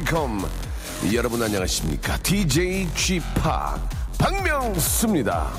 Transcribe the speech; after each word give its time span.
welcome. 0.00 0.46
여러분 1.12 1.42
안녕하십니까? 1.42 2.16
DJ 2.18 2.88
g 2.94 3.20
p 3.20 3.24
박명수입니다. 4.18 5.50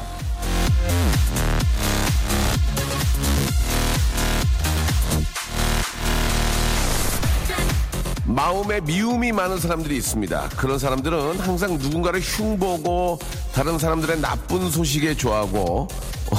마음에 8.25 8.79
미움이 8.81 9.31
많은 9.31 9.59
사람들이 9.59 9.97
있습니다. 9.97 10.49
그런 10.57 10.79
사람들은 10.79 11.39
항상 11.39 11.77
누군가를 11.77 12.21
흉보고 12.21 13.19
다른 13.53 13.77
사람들의 13.77 14.21
나쁜 14.21 14.71
소식에 14.71 15.15
좋아하고 15.15 15.87
어, 16.31 16.37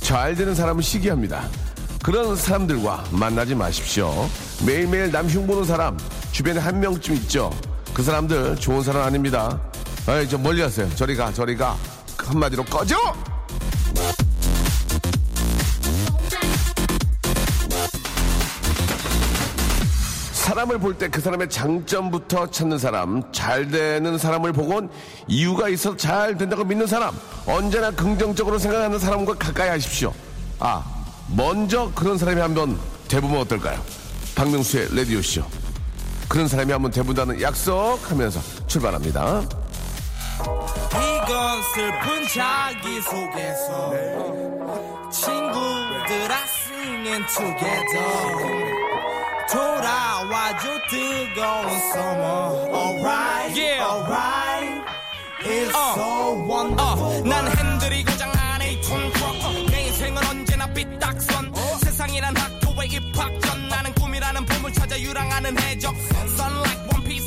잘 0.00 0.34
되는 0.34 0.54
사람은 0.54 0.82
시기합니다. 0.82 1.48
그런 2.02 2.34
사람들과 2.34 3.04
만나지 3.12 3.54
마십시오. 3.54 4.28
매일매일 4.66 5.12
남 5.12 5.26
흉보는 5.28 5.64
사람 5.64 5.96
주변에 6.32 6.60
한 6.60 6.80
명쯤 6.80 7.14
있죠. 7.16 7.50
그 7.92 8.02
사람들 8.02 8.56
좋은 8.56 8.82
사람 8.82 9.02
아닙니다. 9.02 9.60
아이 10.06 10.28
저 10.28 10.38
멀리 10.38 10.62
하세요. 10.62 10.88
저리 10.94 11.16
가 11.16 11.32
저리 11.32 11.56
가 11.56 11.76
한마디로 12.18 12.64
꺼져. 12.64 12.96
사람을 20.32 20.78
볼 20.78 20.94
때 20.98 21.08
그 21.08 21.20
사람의 21.20 21.48
장점부터 21.48 22.50
찾는 22.50 22.78
사람, 22.78 23.22
잘 23.32 23.68
되는 23.70 24.18
사람을 24.18 24.52
보곤 24.52 24.90
이유가 25.28 25.68
있어 25.68 25.96
잘 25.96 26.36
된다고 26.36 26.64
믿는 26.64 26.86
사람, 26.86 27.14
언제나 27.46 27.90
긍정적으로 27.90 28.58
생각하는 28.58 28.98
사람과 28.98 29.34
가까이 29.34 29.68
하십시오. 29.68 30.12
아, 30.58 30.84
먼저 31.28 31.90
그런 31.94 32.18
사람이 32.18 32.40
한번 32.40 32.78
대보면 33.08 33.40
어떨까요? 33.42 33.80
박명수의 34.34 34.88
레디오쇼. 34.94 35.59
그런 36.30 36.46
사람이 36.46 36.70
한번 36.70 36.92
대본다는 36.92 37.42
약속하면서 37.42 38.40
출발합니다. 38.68 39.42
이건 40.92 41.62
슬픈 41.74 42.28
자기 42.32 43.00
소개서 43.02 43.92
친구들아 45.10 46.36
singing 46.68 47.26
together. 47.34 48.70
돌아와줘 49.50 50.68
뜨거운 50.88 51.68
summer. 51.90 52.74
Alright 52.76 53.58
Yeah. 53.60 53.82
alright. 53.82 54.84
It's 55.42 55.74
어. 55.74 55.94
so 55.96 56.02
어, 56.04 56.46
wonderful 56.46 57.28
난 57.28 57.48
핸들이 57.56 58.04
고장 58.04 58.30
안에 58.32 58.74
이톤 58.74 59.12
트럭 59.14 59.66
내 59.68 59.88
인생은 59.88 60.24
언제나 60.28 60.72
삐딱선. 60.72 61.52
세상이란 61.80 62.36
학교의 62.36 62.88
입학 62.88 63.28
전. 63.40 63.68
나는 63.68 63.92
꿈이라는 63.94 64.46
봄을 64.46 64.72
찾아 64.74 64.96
유랑하는 65.00 65.58
해적 65.58 65.92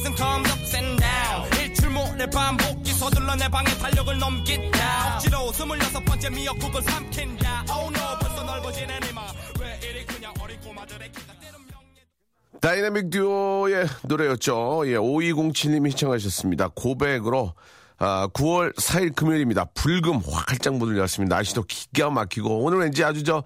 And 0.05 0.17
comes 0.17 0.51
up 0.51 0.59
and 0.75 1.01
down 1.01 1.61
일출 1.61 1.89
모레 1.89 2.29
반복기 2.29 2.91
서둘러 2.91 3.35
내 3.35 3.47
방에 3.47 3.69
달력을 3.77 4.19
넘긴다 4.19 5.15
억지로 5.15 5.51
스물여섯 5.53 6.03
번째 6.03 6.29
미역국을 6.29 6.81
삼킨다 6.81 7.65
Oh 7.69 7.87
no 7.87 8.19
벌써 8.19 8.43
넓어지는 8.43 8.95
이마 9.09 9.21
왜 9.61 9.79
이리 9.89 10.05
그냥 10.05 10.33
어린 10.41 10.59
꼬마들의 10.59 11.09
명예 11.09 12.59
다이나믹 12.59 13.09
듀오의 13.09 13.87
노래였죠. 14.03 14.83
예, 14.87 14.95
5207님이 14.95 15.91
시청하셨습니다. 15.91 16.69
고백으로 16.75 17.53
아, 17.97 18.27
9월 18.33 18.75
4일 18.75 19.15
금요일입니다. 19.15 19.65
불금 19.73 20.19
활짝 20.25 20.75
문을 20.75 20.97
열었습니다. 20.97 21.35
날씨도 21.35 21.63
기가 21.63 22.09
막히고 22.09 22.63
오늘 22.63 22.79
왠지 22.79 23.03
아주 23.03 23.23
저 23.23 23.43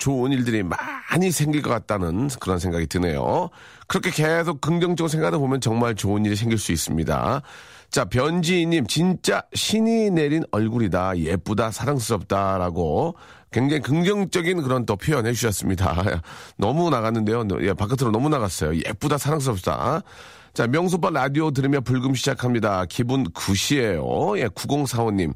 좋은 0.00 0.32
일들이 0.32 0.64
많이 0.64 1.30
생길 1.30 1.62
것 1.62 1.70
같다는 1.70 2.28
그런 2.40 2.58
생각이 2.58 2.86
드네요. 2.88 3.50
그렇게 3.86 4.10
계속 4.10 4.60
긍정적으로 4.60 5.08
생각하다 5.08 5.38
보면 5.38 5.60
정말 5.60 5.94
좋은 5.94 6.24
일이 6.24 6.34
생길 6.34 6.58
수 6.58 6.72
있습니다. 6.72 7.42
자, 7.90 8.04
변지희님, 8.04 8.86
진짜 8.86 9.42
신이 9.52 10.10
내린 10.10 10.42
얼굴이다. 10.50 11.18
예쁘다, 11.18 11.70
사랑스럽다라고 11.70 13.16
굉장히 13.50 13.82
긍정적인 13.82 14.62
그런 14.62 14.86
또 14.86 14.96
표현해 14.96 15.32
주셨습니다. 15.32 16.22
너무 16.56 16.88
나갔는데요. 16.88 17.46
예, 17.60 17.72
바깥으로 17.74 18.10
너무 18.10 18.28
나갔어요. 18.28 18.76
예쁘다, 18.76 19.18
사랑스럽다. 19.18 20.02
자, 20.54 20.66
명소빠 20.66 21.10
라디오 21.10 21.50
들으며 21.50 21.80
불금 21.80 22.14
시작합니다. 22.14 22.84
기분 22.86 23.24
굿이에요. 23.24 24.38
예, 24.38 24.48
9045님. 24.48 25.34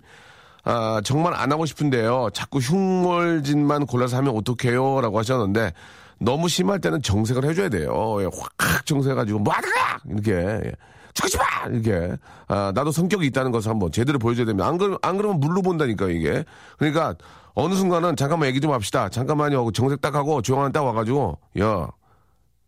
아, 0.65 1.01
정말 1.05 1.35
안 1.35 1.53
하고 1.53 1.67
싶은데요. 1.67 2.31
자꾸 2.33 2.59
흉물짓만 2.59 3.87
골라서 3.87 4.17
하면 4.17 4.35
어떡해요? 4.37 5.01
라고 5.01 5.19
하셨는데, 5.19 5.73
너무 6.19 6.49
심할 6.49 6.81
때는 6.81 7.03
정색을 7.03 7.45
해줘야 7.45 7.69
돼요. 7.69 8.17
예, 8.21 8.25
확 8.59 8.87
정색해가지고, 8.87 9.41
뭐 9.41 9.53
하다가! 9.53 9.99
이렇게. 10.09 10.33
예. 10.33 10.73
죽고 11.13 11.29
싶어! 11.29 11.45
이렇게. 11.71 12.17
아, 12.49 12.73
나도 12.75 12.93
성격이 12.93 13.27
있다는 13.27 13.53
것을 13.53 13.71
한번 13.71 13.93
제대로 13.93 14.19
보여줘야 14.19 14.47
됩니다. 14.47 14.67
안, 14.67 14.79
그러, 14.79 14.99
안 15.03 15.17
그러면 15.19 15.39
물로 15.39 15.61
본다니까, 15.61 16.09
이게. 16.09 16.45
그러니까, 16.79 17.15
어느 17.55 17.75
순간은 17.75 18.17
잠깐만 18.17 18.49
얘기 18.49 18.61
좀 18.61 18.73
합시다. 18.73 19.09
잠깐만요. 19.11 19.59
하고 19.59 19.71
정색 19.71 20.01
딱 20.01 20.15
하고 20.15 20.41
조용한 20.41 20.73
딱 20.73 20.83
와가지고, 20.83 21.39
야, 21.61 21.89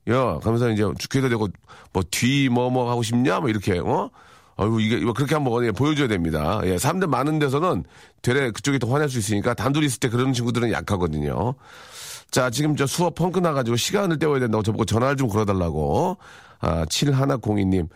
야, 0.08 0.38
가면서 0.42 0.70
이제 0.70 0.84
귀에다 1.10 1.30
대고, 1.30 1.48
뭐, 1.92 2.02
뒤, 2.10 2.48
뭐, 2.50 2.68
뭐 2.70 2.90
하고 2.90 3.02
싶냐? 3.02 3.40
뭐, 3.40 3.48
이렇게, 3.48 3.78
어? 3.78 4.10
아이고, 4.56 4.80
이게, 4.80 5.00
그렇게 5.00 5.34
한번 5.34 5.64
예, 5.64 5.70
보여줘야 5.70 6.08
됩니다. 6.08 6.60
예, 6.64 6.78
사람들 6.78 7.08
많은 7.08 7.38
데서는 7.38 7.84
되레 8.22 8.50
그쪽이 8.52 8.78
더 8.78 8.88
화낼 8.88 9.08
수 9.08 9.18
있으니까 9.18 9.54
단둘이 9.54 9.86
있을 9.86 10.00
때 10.00 10.08
그런 10.08 10.32
친구들은 10.32 10.72
약하거든요. 10.72 11.54
자, 12.30 12.50
지금 12.50 12.74
저 12.74 12.86
수업 12.86 13.14
펑크 13.14 13.38
나가지고 13.38 13.76
시간을 13.76 14.18
때워야 14.18 14.40
된다고 14.40 14.62
저보고 14.62 14.84
전화를 14.84 15.16
좀 15.16 15.28
걸어달라고. 15.28 16.16
아, 16.60 16.84
7102님. 16.86 17.88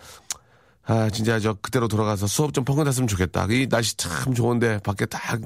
아, 0.87 1.09
진짜 1.11 1.39
저 1.39 1.55
그때로 1.55 1.89
돌아가서 1.89 2.27
수업 2.27 2.53
좀 2.53 2.65
펑크 2.65 2.83
났으면 2.83 3.07
좋겠다. 3.07 3.47
이 3.51 3.69
날씨 3.69 3.97
참 3.97 4.35
좋은데 4.35 4.79
밖에 4.79 5.07
딱, 5.07 5.41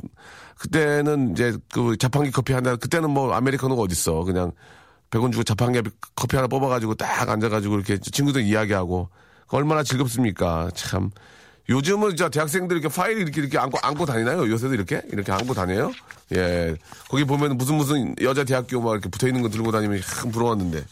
그때는 0.58 1.32
이제 1.32 1.56
그 1.72 1.96
자판기 1.96 2.30
커피 2.30 2.52
하나, 2.52 2.76
그때는 2.76 3.10
뭐 3.10 3.32
아메리카노가 3.32 3.82
어딨어. 3.82 4.24
그냥 4.24 4.52
100원 5.10 5.32
주고 5.32 5.44
자판기 5.44 5.80
커피 6.16 6.36
하나 6.36 6.48
뽑아가지고 6.48 6.94
딱 6.94 7.28
앉아가지고 7.28 7.76
이렇게 7.76 7.98
친구들 7.98 8.42
이야기하고 8.42 9.08
얼마나 9.54 9.84
즐겁습니까? 9.84 10.68
참. 10.74 11.10
요즘은 11.68 12.16
저 12.16 12.28
대학생들 12.28 12.76
이렇게 12.76 12.94
파일 12.94 13.18
이렇게 13.18 13.40
이렇게 13.40 13.56
안고 13.56 13.78
안고 13.80 14.04
다니나요? 14.04 14.50
요새도 14.50 14.74
이렇게 14.74 15.00
이렇게 15.10 15.30
안고 15.32 15.54
다녀요? 15.54 15.92
예. 16.34 16.76
거기 17.08 17.24
보면 17.24 17.56
무슨 17.56 17.76
무슨 17.76 18.14
여자 18.20 18.42
대학교 18.44 18.80
막 18.80 18.92
이렇게 18.92 19.08
붙어 19.08 19.28
있는 19.28 19.42
거 19.42 19.48
들고 19.48 19.70
다니면 19.70 20.00
참 20.02 20.30
부러웠는데 20.30 20.84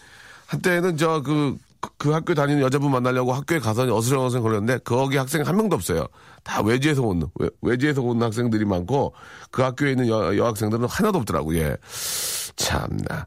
한때는 0.47 0.97
저그그 0.97 2.13
학교 2.13 2.35
다니는 2.35 2.63
여자분 2.63 2.93
만나려고 2.93 3.33
학교에 3.33 3.59
가서 3.59 3.83
어슬렁어슬렁 3.95 4.43
걸렸는데 4.45 4.79
거기 4.85 5.17
학생 5.17 5.45
한 5.45 5.57
명도 5.57 5.75
없어요. 5.75 6.07
다 6.45 6.63
외지에서 6.63 7.03
온 7.03 7.29
외, 7.35 7.51
외지에서 7.63 8.01
온 8.01 8.23
학생들이 8.23 8.65
많고 8.65 9.13
그 9.51 9.63
학교에 9.63 9.91
있는 9.91 10.09
여, 10.09 10.37
여학생들은 10.37 10.87
하나도 10.89 11.19
없더라고. 11.19 11.55
예. 11.57 11.77
참나. 12.57 13.27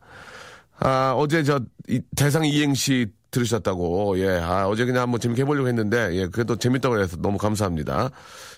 아, 0.79 1.13
어제 1.15 1.43
저, 1.43 1.59
이 1.87 2.01
대상 2.15 2.45
이행시 2.45 3.07
들으셨다고, 3.35 4.17
예. 4.19 4.39
아, 4.39 4.67
어제 4.67 4.85
그냥 4.85 5.03
한번 5.03 5.19
재밌게 5.19 5.41
해보려고 5.41 5.67
했는데, 5.67 6.09
예. 6.13 6.27
그래도 6.27 6.55
재밌다고 6.55 6.99
해서 6.99 7.17
너무 7.17 7.37
감사합니다. 7.37 8.09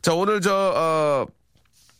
자, 0.02 0.14
오늘 0.14 0.40
저, 0.40 0.54
어, 0.54 1.26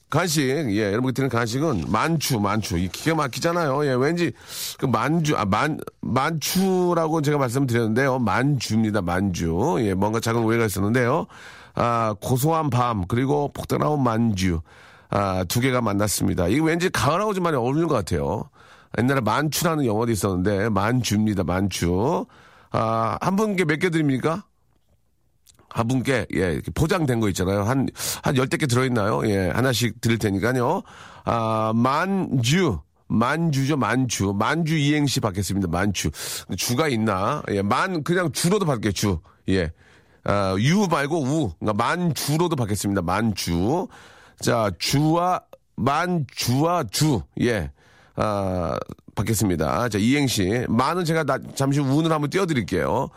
간식, 0.10 0.42
예, 0.48 0.94
여러분이 0.94 1.14
드는 1.14 1.28
간식은 1.28 1.86
만추, 1.88 2.40
만추. 2.40 2.78
이 2.78 2.88
기가 2.88 3.16
막히잖아요. 3.16 3.86
예, 3.88 3.94
왠지 3.94 4.32
그 4.78 4.86
만주, 4.86 5.36
아, 5.36 5.44
만, 5.44 5.80
만추라고 6.02 7.22
제가 7.22 7.38
말씀드렸는데요. 7.38 8.20
만주입니다, 8.20 9.02
만주. 9.02 9.78
예, 9.80 9.94
뭔가 9.94 10.22
작은 10.22 10.44
오해가 10.44 10.66
있었는데요. 10.66 11.28
아, 11.76 12.16
고소한 12.22 12.70
밤, 12.70 13.06
그리고 13.08 13.52
폭탄나온 13.54 14.02
만주. 14.02 14.62
아, 15.10 15.44
두 15.46 15.60
개가 15.60 15.82
만났습니다. 15.82 16.48
이게 16.48 16.62
왠지 16.62 16.90
가을하고 16.90 17.34
좀 17.34 17.44
많이 17.44 17.58
어울리는 17.58 17.88
것 17.88 17.96
같아요. 17.96 18.50
옛날에 18.98 19.20
만추라는 19.20 19.86
영화도 19.86 20.12
있었는데, 20.12 20.70
만주입니다, 20.70 21.44
만추. 21.44 22.26
아, 22.72 23.18
한 23.22 23.36
분께 23.36 23.66
몇 23.66 23.80
개 23.80 23.90
드립니까? 23.90 24.44
한 25.70 25.88
분께, 25.88 26.26
예, 26.34 26.60
포장된 26.74 27.20
거 27.20 27.30
있잖아요. 27.30 27.64
한, 27.64 27.88
한 28.24 28.36
열댓 28.38 28.58
개 28.58 28.68
들어있나요? 28.68 29.28
예, 29.30 29.50
하나씩 29.50 30.02
드릴 30.02 30.18
테니까요. 30.18 30.82
아, 31.26 31.72
만주. 31.76 32.80
만주죠, 33.10 33.78
만주. 33.78 34.34
만주 34.38 34.76
이행시 34.78 35.20
받겠습니다, 35.22 35.68
만주. 35.70 36.12
주가 36.58 36.88
있나? 36.90 37.42
예, 37.52 37.62
만, 37.62 38.04
그냥 38.04 38.32
주로도 38.32 38.66
받게, 38.66 38.92
주. 38.92 39.20
예. 39.50 39.72
아, 40.24 40.56
유 40.60 40.88
말고 40.90 41.22
우. 41.22 41.54
그러니까 41.60 41.74
만주로도 41.86 42.56
받겠습니다, 42.56 43.02
만주. 43.04 43.88
자, 44.42 44.72
주와, 44.80 45.42
만주와 45.76 46.86
주. 46.92 47.22
예. 47.42 47.72
아, 48.18 48.78
받겠습니다. 49.16 49.90
자, 49.90 49.98
이행시. 49.98 50.66
만은 50.68 51.06
제가 51.06 51.24
나, 51.24 51.38
잠시 51.56 51.80
후 51.80 51.98
운을 51.98 52.12
한번 52.12 52.30
띄워드릴게요. 52.30 53.10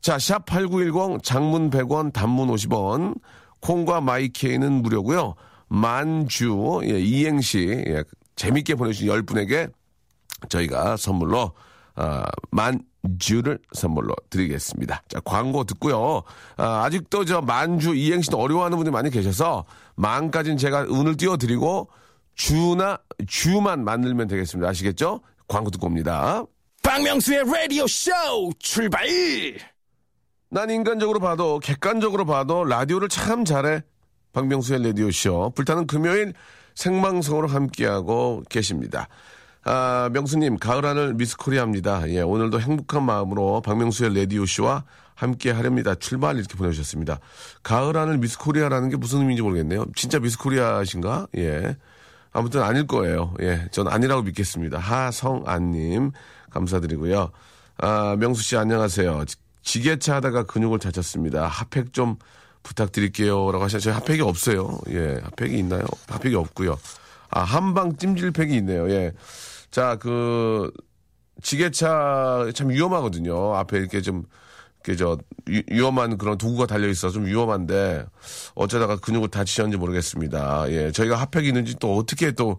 자, 0.00 0.18
샵 0.18 0.44
8910 0.46 1.22
장문 1.22 1.70
100원, 1.70 2.12
단문 2.12 2.48
50원. 2.48 3.16
콩과 3.60 4.00
마이케이는 4.00 4.82
무료고요 4.82 5.34
만주, 5.68 6.80
예, 6.84 7.00
이행시. 7.00 7.84
예, 7.86 8.04
재밌게 8.36 8.74
보내주신 8.74 9.08
10분에게 9.08 9.70
저희가 10.48 10.96
선물로 10.96 11.52
아, 11.94 12.24
만주를 12.50 13.58
선물로 13.72 14.14
드리겠습니다. 14.30 15.02
자, 15.08 15.20
광고 15.20 15.64
듣고요. 15.64 16.22
아, 16.56 16.82
아직도 16.84 17.24
저 17.24 17.40
만주 17.40 17.94
이행시도 17.94 18.38
어려워하는 18.38 18.76
분들이 18.76 18.92
많이 18.92 19.10
계셔서 19.10 19.64
만까지는 19.94 20.56
제가 20.56 20.86
운을 20.88 21.16
띄워드리고 21.16 21.88
주나 22.34 22.98
주만 23.26 23.84
만들면 23.84 24.28
되겠습니다. 24.28 24.68
아시겠죠? 24.68 25.20
광고 25.48 25.70
듣고 25.70 25.86
옵니다. 25.86 26.44
박명수의 26.82 27.44
라디오 27.44 27.86
쇼 27.86 28.10
출발! 28.58 29.06
난 30.48 30.70
인간적으로 30.70 31.20
봐도 31.20 31.58
객관적으로 31.60 32.26
봐도 32.26 32.64
라디오를 32.64 33.08
참 33.08 33.44
잘해. 33.44 33.82
박명수의 34.32 34.84
라디오 34.84 35.10
쇼. 35.10 35.50
불타는 35.54 35.86
금요일 35.86 36.34
생방송으로 36.74 37.48
함께하고 37.48 38.42
계십니다. 38.48 39.08
아, 39.64 40.10
명수님, 40.12 40.56
가을 40.58 40.84
하늘 40.84 41.14
미스 41.14 41.36
코리아입니다. 41.36 42.10
예, 42.10 42.20
오늘도 42.20 42.60
행복한 42.60 43.04
마음으로 43.04 43.60
박명수의 43.60 44.16
라디오쇼와 44.18 44.84
함께 45.14 45.50
하렵니다. 45.52 45.94
출발 45.94 46.36
이렇게 46.36 46.56
보내주셨습니다. 46.56 47.20
가을 47.62 47.96
하늘 47.96 48.18
미스 48.18 48.38
코리아라는 48.38 48.88
게 48.88 48.96
무슨 48.96 49.20
의미인지 49.20 49.42
모르겠네요. 49.42 49.86
진짜 49.94 50.18
미스 50.18 50.36
코리아신가? 50.38 51.28
예. 51.36 51.76
아무튼 52.32 52.62
아닐 52.62 52.86
거예요. 52.86 53.34
예, 53.40 53.66
전 53.70 53.88
아니라고 53.88 54.22
믿겠습니다. 54.22 54.78
하성안님, 54.78 56.12
감사드리고요. 56.50 57.30
아, 57.78 58.16
명수 58.18 58.42
씨 58.42 58.56
안녕하세요. 58.56 59.24
지- 59.26 59.36
지게차 59.62 60.16
하다가 60.16 60.44
근육을 60.44 60.78
다쳤습니다. 60.78 61.46
핫팩 61.46 61.92
좀 61.92 62.16
부탁드릴게요. 62.62 63.52
라고 63.52 63.64
하셨어요. 63.64 63.80
저희 63.80 63.94
핫팩이 63.94 64.20
없어요. 64.22 64.78
예, 64.90 65.20
핫팩이 65.22 65.58
있나요? 65.58 65.84
핫팩이 66.08 66.34
없고요. 66.34 66.78
아, 67.30 67.40
한방 67.40 67.96
찜질팩이 67.96 68.56
있네요. 68.58 68.90
예. 68.90 69.12
자, 69.70 69.96
그, 69.96 70.70
지게차 71.42 72.50
참 72.54 72.68
위험하거든요. 72.70 73.56
앞에 73.56 73.78
이렇게 73.78 74.00
좀, 74.00 74.24
이렇게 74.84 74.96
저, 74.96 75.18
위, 75.46 75.62
위험한 75.68 76.18
그런 76.18 76.36
도구가 76.36 76.66
달려 76.66 76.88
있어 76.88 77.10
좀 77.10 77.26
위험한데, 77.26 78.04
어쩌다가 78.54 78.96
근육을 78.96 79.28
다치셨는지 79.28 79.78
모르겠습니다. 79.78 80.70
예. 80.70 80.92
저희가 80.92 81.16
핫팩이 81.16 81.48
있는지 81.48 81.76
또 81.80 81.96
어떻게 81.96 82.32
또 82.32 82.58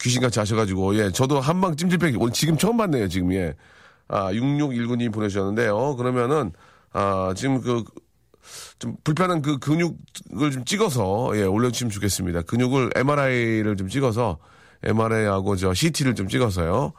귀신같이 0.00 0.38
하셔가지고, 0.38 0.96
예. 0.96 1.10
저도 1.10 1.40
한방 1.40 1.76
찜질팩 1.76 2.20
오늘 2.20 2.32
지금 2.32 2.56
처음 2.56 2.78
봤네요, 2.78 3.08
지금, 3.08 3.32
예. 3.34 3.54
아, 4.08 4.32
6619님 4.32 5.12
보내주셨는데요. 5.12 5.96
그러면은, 5.96 6.52
아, 6.92 7.32
지금 7.36 7.60
그, 7.60 7.84
좀 8.78 8.96
불편한 9.04 9.42
그 9.42 9.58
근육을 9.58 10.50
좀 10.52 10.64
찍어서 10.64 11.32
예, 11.34 11.42
올려주시면 11.42 11.90
좋겠습니다. 11.90 12.42
근육을 12.42 12.90
MRI를 12.96 13.76
좀 13.76 13.88
찍어서 13.88 14.38
MRI하고 14.82 15.56
저 15.56 15.74
CT를 15.74 16.14
좀 16.14 16.26
찍어서요. 16.26 16.92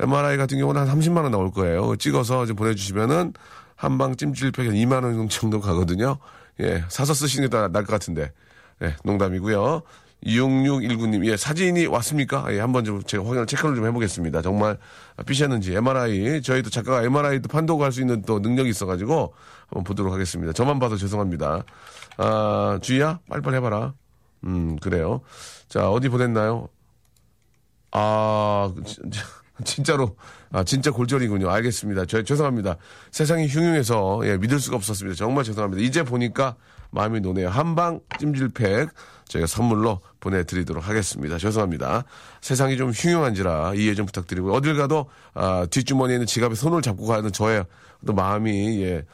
MRI 0.00 0.36
같은 0.36 0.58
경우는 0.58 0.80
한 0.80 0.98
30만 0.98 1.22
원 1.22 1.30
나올 1.30 1.52
거예요. 1.52 1.94
찍어서 1.96 2.46
좀 2.46 2.56
보내주시면은 2.56 3.34
한 3.84 3.98
방 3.98 4.16
찜질팩 4.16 4.66
한 4.66 4.74
2만 4.74 5.04
원 5.04 5.28
정도 5.28 5.60
가거든요. 5.60 6.18
예, 6.60 6.84
사서 6.88 7.14
쓰시는 7.14 7.48
게더 7.48 7.68
나을 7.68 7.84
것 7.84 7.92
같은데. 7.92 8.32
예, 8.82 8.96
농담이고요. 9.04 9.82
6619님, 10.24 11.26
예, 11.26 11.36
사진이 11.36 11.86
왔습니까? 11.86 12.46
예, 12.54 12.60
한번 12.60 12.84
좀 12.84 13.02
제가 13.02 13.22
확인을 13.24 13.46
체크를 13.46 13.76
좀 13.76 13.86
해보겠습니다. 13.86 14.40
정말 14.40 14.78
삐셨는지 15.26 15.74
MRI, 15.76 16.40
저희도 16.42 16.70
작가가 16.70 17.02
MRI도 17.02 17.48
판독할 17.48 17.92
수 17.92 18.00
있는 18.00 18.22
또 18.22 18.38
능력이 18.38 18.70
있어가지고 18.70 19.34
한번 19.68 19.84
보도록 19.84 20.14
하겠습니다. 20.14 20.52
저만 20.54 20.78
봐도 20.78 20.96
죄송합니다. 20.96 21.64
아, 22.16 22.78
주희야, 22.80 23.20
빨리빨리 23.28 23.56
해봐라. 23.56 23.92
음, 24.44 24.76
그래요. 24.76 25.20
자, 25.68 25.90
어디 25.90 26.08
보냈나요? 26.08 26.68
아, 27.92 28.72
진짜, 28.86 29.22
진짜로, 29.64 30.16
아, 30.54 30.62
진짜 30.62 30.92
골절이군요. 30.92 31.50
알겠습니다. 31.50 32.04
저, 32.04 32.22
죄송합니다. 32.22 32.76
세상이 33.10 33.48
흉흉해서, 33.48 34.20
예, 34.22 34.36
믿을 34.36 34.60
수가 34.60 34.76
없었습니다. 34.76 35.16
정말 35.16 35.42
죄송합니다. 35.42 35.82
이제 35.82 36.04
보니까 36.04 36.54
마음이 36.92 37.18
노네요. 37.18 37.48
한방 37.48 37.98
찜질팩 38.20 38.88
저희가 39.26 39.48
선물로 39.48 40.00
보내드리도록 40.20 40.88
하겠습니다. 40.88 41.38
죄송합니다. 41.38 42.04
세상이 42.40 42.76
좀 42.76 42.92
흉흉한지라 42.92 43.74
이해 43.74 43.96
좀 43.96 44.06
부탁드리고요. 44.06 44.52
어딜 44.52 44.76
가도, 44.76 45.10
아, 45.34 45.66
뒷주머니에 45.68 46.14
있는 46.14 46.26
지갑에 46.28 46.54
손을 46.54 46.82
잡고 46.82 47.04
가는 47.04 47.32
저의 47.32 47.64
또 48.06 48.12
마음이, 48.12 48.80
예, 48.80 49.04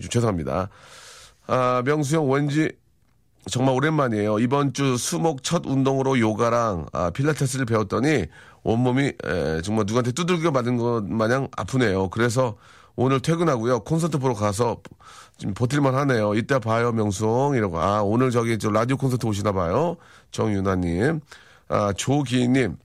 좀 0.00 0.08
죄송합니다. 0.08 0.68
아, 1.48 1.82
명수 1.84 2.14
형 2.14 2.30
왠지 2.30 2.70
정말 3.50 3.74
오랜만이에요. 3.74 4.38
이번 4.38 4.72
주 4.72 4.96
수목 4.96 5.42
첫 5.42 5.66
운동으로 5.66 6.20
요가랑 6.20 6.86
아, 6.92 7.10
필라테스를 7.10 7.66
배웠더니 7.66 8.26
온몸이 8.64 9.12
에, 9.24 9.62
정말 9.62 9.84
누구한테 9.86 10.12
두들겨 10.12 10.50
맞은 10.50 10.76
것 10.76 11.04
마냥 11.04 11.48
아프네요. 11.56 12.08
그래서 12.08 12.56
오늘 12.96 13.20
퇴근하고요. 13.20 13.80
콘서트 13.80 14.18
보러 14.18 14.34
가서 14.34 14.80
좀 15.36 15.52
버틸만 15.52 15.94
하네요. 15.94 16.34
이따 16.34 16.58
봐요, 16.58 16.92
명수홍. 16.92 17.56
이러고. 17.56 17.80
아, 17.80 18.02
오늘 18.02 18.30
저기 18.30 18.58
저 18.58 18.70
라디오 18.70 18.96
콘서트 18.96 19.26
오시나 19.26 19.52
봐요. 19.52 19.96
정윤아님. 20.30 21.20
아, 21.68 21.92
조기님. 21.92 22.76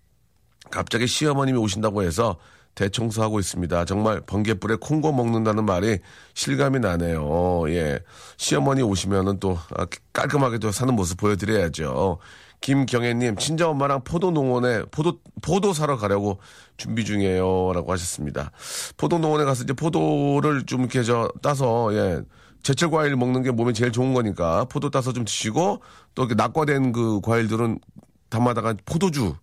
갑자기 0.72 1.08
시어머님이 1.08 1.58
오신다고 1.58 2.04
해서 2.04 2.38
대청소하고 2.76 3.40
있습니다. 3.40 3.86
정말 3.86 4.22
번개불에 4.22 4.78
콩고 4.80 5.12
먹는다는 5.12 5.66
말이 5.66 6.00
실감이 6.34 6.80
나네요. 6.80 7.70
예. 7.70 8.00
시어머니 8.38 8.82
오시면은 8.82 9.40
또 9.40 9.58
아, 9.76 9.86
깔끔하게 10.14 10.60
또 10.60 10.72
사는 10.72 10.94
모습 10.94 11.18
보여드려야죠. 11.18 12.20
김경애님, 12.62 13.38
친정엄마랑 13.38 14.04
포도농원에 14.04 14.84
포도, 14.92 15.20
포도 15.42 15.74
사러 15.74 15.98
가려고 15.98 16.40
준비 16.78 17.06
중이에요. 17.06 17.72
라고 17.74 17.92
하셨습니다. 17.92 18.52
포도농원에 18.98 19.46
가서 19.46 19.64
이제 19.64 19.74
포도를 19.74 20.66
좀 20.66 20.82
이렇게 20.82 21.04
저 21.04 21.30
따서, 21.42 21.94
예. 21.94 22.22
제철 22.62 22.92
과일 22.92 23.16
먹는 23.16 23.42
게 23.42 23.52
몸에 23.52 23.72
제일 23.72 23.94
좋은 23.94 24.14
거니까 24.14 24.66
포도 24.66 24.90
따서 24.90 25.14
좀 25.14 25.24
드시고 25.24 25.82
또 26.14 26.24
이렇게 26.24 26.36
낙과된 26.36 26.92
그 26.92 27.22
과일들은 27.22 27.80
담아다가 28.28 28.76
포도주 28.86 29.34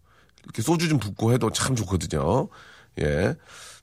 이렇게 0.45 0.61
소주 0.61 0.89
좀 0.91 0.99
붓고 0.99 1.33
해도 1.33 1.51
참 1.51 1.75
좋거든요. 1.75 2.49
예. 3.01 3.35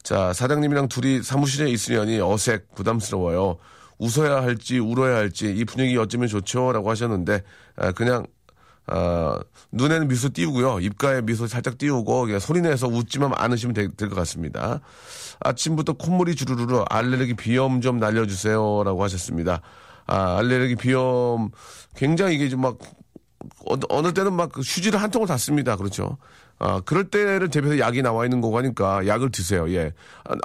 자, 0.03 0.33
사장님이랑 0.33 0.89
둘이 0.89 1.23
사무실에 1.23 1.69
있으려니 1.71 2.19
어색, 2.19 2.75
부담스러워요. 2.75 3.57
웃어야 3.97 4.43
할지, 4.43 4.79
울어야 4.79 5.15
할지, 5.15 5.53
이 5.55 5.65
분위기 5.65 5.97
어쩌면 5.97 6.27
좋죠? 6.27 6.71
라고 6.73 6.89
하셨는데, 6.89 7.41
아, 7.77 7.91
그냥, 7.91 8.25
아, 8.87 9.39
눈에는 9.71 10.07
미소 10.07 10.29
띄우고요. 10.29 10.79
입가에 10.81 11.21
미소 11.21 11.47
살짝 11.47 11.77
띄우고, 11.77 12.37
소리내서 12.39 12.87
웃지만 12.87 13.31
않으시면 13.35 13.73
될 13.73 14.09
것 14.09 14.15
같습니다. 14.15 14.81
아침부터 15.39 15.93
콧물이 15.93 16.35
주르르르 16.35 16.83
알레르기 16.89 17.35
비염 17.35 17.81
좀 17.81 17.97
날려주세요. 17.99 18.83
라고 18.83 19.03
하셨습니다. 19.03 19.61
아, 20.05 20.37
알레르기 20.37 20.75
비염, 20.75 21.51
굉장히 21.95 22.35
이게 22.35 22.49
좀 22.49 22.61
막, 22.61 22.77
어, 23.69 23.75
어느 23.89 24.13
때는 24.13 24.33
막그 24.33 24.61
휴지를 24.61 25.01
한 25.01 25.11
통을 25.11 25.27
다 25.27 25.37
씁니다. 25.37 25.75
그렇죠. 25.77 26.17
아, 26.59 26.81
그럴 26.81 27.05
때를 27.09 27.49
대비해서 27.49 27.79
약이 27.79 28.01
나와 28.01 28.25
있는 28.25 28.41
거고 28.41 28.57
하니까 28.57 29.05
약을 29.07 29.31
드세요. 29.31 29.69
예. 29.73 29.93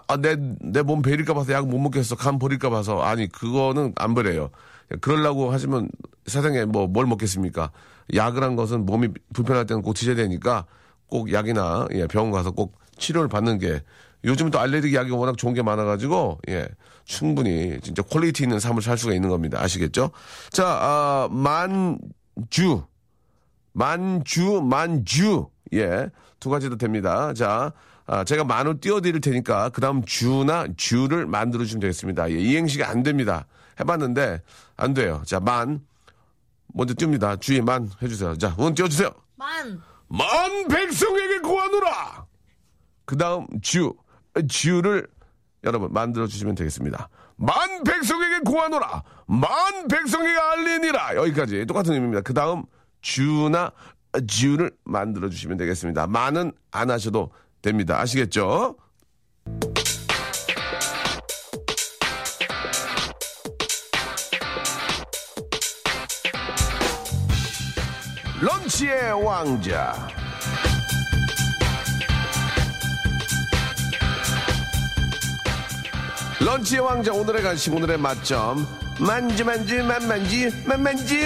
아, 0.08 0.16
내, 0.16 0.36
내 0.60 0.82
몸 0.82 1.02
베릴까 1.02 1.34
봐서 1.34 1.52
약 1.52 1.66
못 1.66 1.78
먹겠어. 1.78 2.16
간 2.16 2.38
버릴까 2.38 2.70
봐서. 2.70 3.00
아니, 3.02 3.28
그거는 3.28 3.92
안 3.96 4.14
버려요. 4.14 4.50
그러려고 5.00 5.52
하시면 5.52 5.90
세상에 6.26 6.64
뭐 6.64 6.86
뭘 6.86 7.06
먹겠습니까? 7.06 7.70
약을 8.14 8.42
한 8.42 8.56
것은 8.56 8.86
몸이 8.86 9.08
불편할 9.32 9.66
때는 9.66 9.82
꼭 9.82 9.94
드셔야 9.94 10.14
되니까 10.14 10.66
꼭 11.06 11.32
약이나 11.32 11.86
예, 11.92 12.06
병원 12.06 12.32
가서 12.32 12.50
꼭 12.50 12.78
치료를 12.98 13.28
받는 13.28 13.58
게 13.58 13.82
요즘 14.24 14.50
또 14.50 14.58
알레르기 14.58 14.94
약이 14.94 15.10
워낙 15.10 15.36
좋은 15.38 15.54
게 15.54 15.62
많아가지고 15.62 16.40
예 16.48 16.68
충분히 17.04 17.80
진짜 17.82 18.02
퀄리티 18.02 18.42
있는 18.42 18.58
삶을 18.58 18.82
살 18.82 18.98
수가 18.98 19.14
있는 19.14 19.28
겁니다 19.28 19.60
아시겠죠? 19.62 20.10
자 20.50 20.66
아, 20.66 21.28
만주 21.30 22.82
만주, 23.78 24.62
만주. 24.62 25.46
예. 25.74 26.10
두 26.40 26.50
가지도 26.50 26.76
됩니다. 26.76 27.32
자, 27.32 27.72
아, 28.06 28.24
제가 28.24 28.42
만을 28.42 28.80
띄워드릴 28.80 29.20
테니까, 29.20 29.68
그 29.68 29.80
다음 29.80 30.04
주나 30.04 30.66
주를 30.76 31.26
만들어주시면 31.26 31.80
되겠습니다. 31.80 32.30
예, 32.30 32.38
이행시가 32.38 32.88
안 32.88 33.04
됩니다. 33.04 33.46
해봤는데, 33.78 34.42
안 34.76 34.94
돼요. 34.94 35.22
자, 35.26 35.38
만. 35.38 35.80
먼저 36.74 36.94
띄웁니다. 36.96 37.36
주의 37.36 37.60
만 37.60 37.90
해주세요. 38.02 38.36
자, 38.36 38.54
운 38.58 38.74
띄워주세요. 38.74 39.10
만, 39.36 39.80
만 40.08 40.68
백성에게 40.68 41.40
구하노라! 41.40 42.26
그 43.04 43.16
다음 43.16 43.46
주. 43.62 43.94
주를 44.48 45.08
여러분 45.64 45.92
만들어주시면 45.92 46.54
되겠습니다. 46.54 47.08
만 47.36 47.82
백성에게 47.82 48.40
구하노라! 48.40 49.02
만 49.26 49.88
백성에게 49.88 50.38
알리니라! 50.38 51.16
여기까지 51.16 51.66
똑같은 51.66 51.94
의미입니다. 51.94 52.22
그 52.22 52.34
다음 52.34 52.64
주나 53.00 53.72
주를 54.26 54.70
만들어 54.84 55.28
주시면 55.28 55.56
되겠습니다. 55.56 56.06
많은 56.06 56.52
안 56.70 56.90
하셔도 56.90 57.30
됩니다. 57.62 57.98
아시겠죠? 58.00 58.76
런치의 68.68 69.24
왕자. 69.24 70.08
런치의 76.38 76.80
왕자 76.80 77.12
오늘의 77.12 77.42
간식 77.42 77.72
오늘의 77.72 77.96
맛점. 77.96 78.68
만주 79.00 79.44
만주 79.44 79.82
만만주 79.84 80.50
만만주 80.66 81.16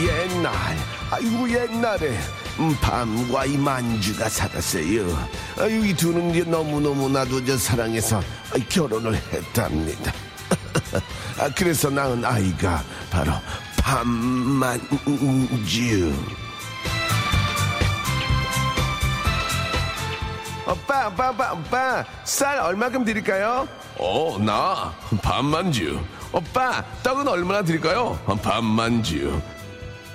옛날 0.00 0.52
아이고 1.10 1.50
옛날에 1.50 2.18
음, 2.58 2.74
밤과 2.80 3.44
이 3.44 3.58
만주가 3.58 4.30
살았어요. 4.30 5.28
아유 5.58 5.86
이 5.86 5.94
두는 5.94 6.50
너무너무 6.50 7.10
나도 7.10 7.44
저 7.44 7.58
사랑해서 7.58 8.18
아, 8.18 8.56
결혼을 8.70 9.14
했답니다 9.14 10.12
아, 11.38 11.50
그래서 11.54 11.90
낳은 11.90 12.24
아이가 12.24 12.82
바로 13.10 13.32
밤만주 13.78 15.24
오빠, 20.66 21.08
오빠, 21.08 21.30
오빠, 21.30 21.52
오빠, 21.52 22.04
쌀 22.24 22.58
얼마큼 22.58 23.04
드릴까요? 23.04 23.68
어, 23.98 24.38
나 24.40 24.94
반만주. 25.22 26.00
오빠, 26.32 26.82
떡은 27.02 27.28
얼마나 27.28 27.62
드릴까요? 27.62 28.18
반만주. 28.42 29.40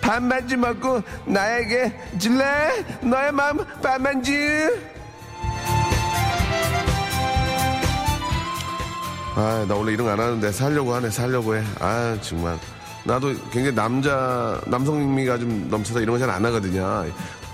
반만주 0.02 0.58
먹고 0.58 1.04
나에게 1.26 1.94
줄래? 2.18 2.84
너의 3.02 3.32
마음 3.32 3.64
반만주. 3.82 4.99
아, 9.40 9.66
나 9.66 9.74
원래 9.76 9.94
이런 9.94 10.06
거 10.06 10.12
안 10.12 10.20
하는데 10.20 10.52
살려고 10.52 10.94
하네, 10.94 11.10
살려고 11.10 11.56
해. 11.56 11.64
아, 11.80 12.18
정말. 12.22 12.60
나도 13.06 13.30
굉장히 13.52 13.72
남자, 13.74 14.60
남성미가 14.68 15.38
좀 15.40 15.70
넘쳐서 15.70 16.02
이런 16.02 16.16
거 16.16 16.20
잘 16.20 16.30
안 16.30 16.44
하거든요. 16.46 17.06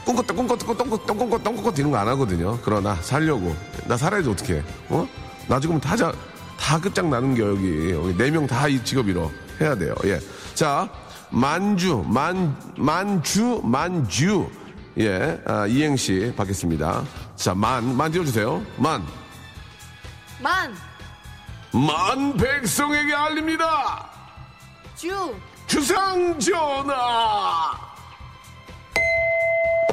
꿈꿨다, 0.04 0.34
꿈꿨다, 0.34 0.65
꿈꿨다, 0.65 1.13
꿈꿨다, 1.13 1.51
꿈꿨다 1.51 1.77
이런 1.77 1.92
거 1.92 1.98
안 2.00 2.08
하거든요. 2.08 2.58
그러나 2.63 2.96
살려고. 3.01 3.56
나 3.86 3.96
살아야지 3.98 4.27
어떻게 4.30 4.63
어? 4.89 5.08
나 5.48 5.60
지금 5.60 5.80
다, 5.80 5.96
자, 5.96 6.12
다 6.60 6.80
끝장나는 6.80 7.36
게 7.36 7.44
여기. 7.44 7.92
여기 7.92 8.18
네 8.18 8.32
명 8.32 8.48
다 8.48 8.68
이 8.68 8.84
직업이로 8.84 9.32
해야 9.62 9.75
돼요. 9.75 9.94
예. 10.06 10.20
자, 10.56 10.89
만주, 11.30 12.04
만, 12.08 12.56
만주, 12.77 13.62
만주. 13.63 14.50
예, 14.98 15.39
아, 15.46 15.68
이행시 15.68 16.34
받겠습니다. 16.36 17.04
자, 17.36 17.54
만, 17.54 17.96
만 17.96 18.12
띄워주세요. 18.12 18.63
만. 18.77 19.04
만, 20.42 20.74
만 21.75 22.38
백성에게 22.38 23.13
알립니다. 23.13 24.10
주, 24.96 25.36
주상 25.67 26.39
전하. 26.39 27.72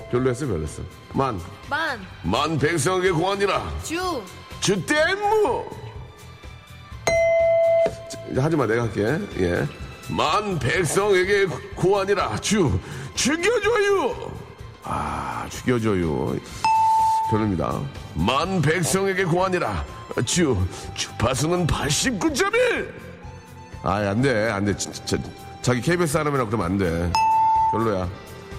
별로했어, 0.09 0.47
별로했어. 0.47 0.83
만, 1.13 1.41
만, 1.69 2.07
만 2.23 2.57
백성에게 2.57 3.11
고하니라. 3.11 3.69
주, 3.83 4.23
주댐무. 4.61 5.65
하지 8.37 8.57
마, 8.57 8.65
내가 8.67 8.83
할게. 8.83 9.19
예. 9.41 9.67
만 10.09 10.61
백성에게 10.61 11.47
고하니라. 11.75 12.37
주, 12.39 12.79
죽여줘요. 13.17 14.33
아, 14.85 15.49
죽여줘요. 15.51 16.37
별로입니다. 17.29 17.81
만 18.15 18.63
백성에게 18.63 19.25
고하니라. 19.25 19.85
주, 20.25 20.57
주파수는 20.95 21.67
89.1. 21.67 22.89
아, 23.83 23.95
안 23.97 24.23
돼, 24.23 24.51
안 24.51 24.65
돼. 24.65 24.77
진짜, 24.77 25.17
자기 25.63 25.81
KBS 25.81 26.13
사람이라고 26.13 26.51
그러면 26.51 26.67
안 26.67 26.79
돼. 26.79 27.11
별로야. 27.73 28.09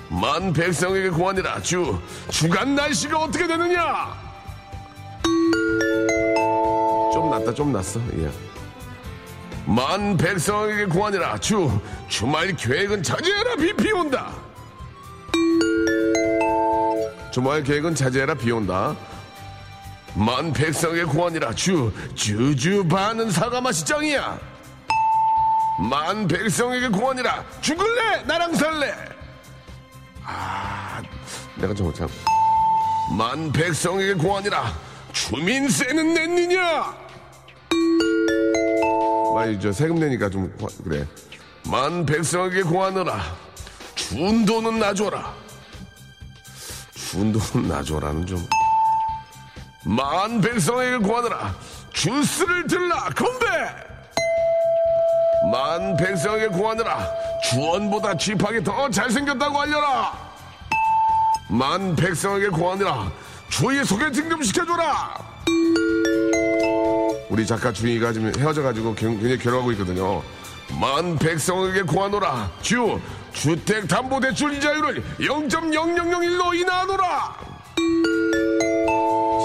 만 0.09 0.51
백성에게 0.53 1.09
고하니라. 1.09 1.61
주, 1.61 1.99
주간 2.29 2.75
날씨가 2.75 3.17
어떻게 3.19 3.47
되느냐? 3.47 4.13
좀 7.13 7.29
낫다, 7.29 7.53
좀 7.53 7.71
낫어. 7.71 8.01
예. 8.17 8.29
만 9.65 10.17
백성에게 10.17 10.85
고하니라. 10.85 11.37
주, 11.37 11.71
주말 12.09 12.53
계획은 12.55 13.03
자제해라. 13.03 13.55
비, 13.55 13.73
비 13.73 13.91
온다. 13.91 14.33
주말 17.31 17.63
계획은 17.63 17.95
자제해라. 17.95 18.35
비 18.35 18.51
온다. 18.51 18.95
만 20.15 20.53
백성에게 20.53 21.05
고하니라. 21.05 21.53
주, 21.53 21.91
주주 22.15 22.87
반은 22.87 23.31
사과 23.31 23.59
맛이 23.61 23.83
짱이야. 23.85 24.39
만 25.79 26.27
백성에게 26.27 26.89
고하니라. 26.89 27.43
죽을래? 27.61 28.23
나랑 28.23 28.53
살래? 28.53 28.93
아, 30.23 31.01
내가 31.55 31.73
좀 31.73 31.91
참. 31.93 32.07
만 33.17 33.51
백성에게 33.51 34.13
고하니라. 34.13 34.71
주민세는 35.13 36.13
냈느냐? 36.13 36.95
많이 39.33 39.59
저 39.59 39.71
세금 39.71 39.95
내니까 39.99 40.29
좀 40.29 40.53
화- 40.61 40.67
그래. 40.83 41.07
만 41.67 42.05
백성에게 42.05 42.61
고하느라. 42.63 43.19
준돈은 43.95 44.77
놔줘라. 44.79 45.33
준돈은 46.93 47.67
놔줘라는 47.67 48.27
좀. 48.27 48.37
만 49.85 50.41
백성에게 50.41 50.97
고하느라. 50.97 51.55
주스를 51.91 52.67
들라. 52.67 53.09
건배! 53.15 53.47
만 55.51 55.95
백성에게 55.97 56.47
고하느라 56.47 57.05
주원보다 57.43 58.15
쥐팍이 58.15 58.63
더 58.63 58.89
잘생겼다고 58.89 59.61
알려라 59.61 60.17
만 61.49 61.95
백성에게 61.95 62.47
고하느라 62.47 63.11
주의 63.49 63.83
소개팅 63.83 64.29
좀 64.29 64.41
시켜줘라 64.41 65.15
우리 67.29 67.45
작가 67.45 67.73
주희가 67.73 68.13
지금 68.13 68.31
헤어져가지고 68.37 68.95
굉장히 68.95 69.37
괴로워하고 69.37 69.73
있거든요 69.73 70.23
만 70.79 71.17
백성에게 71.19 71.81
고하노라 71.81 72.49
주 72.61 72.99
주택담보대출 73.33 74.53
이자율을 74.53 75.03
0.0001로 75.19 76.53
인하하노라 76.57 77.52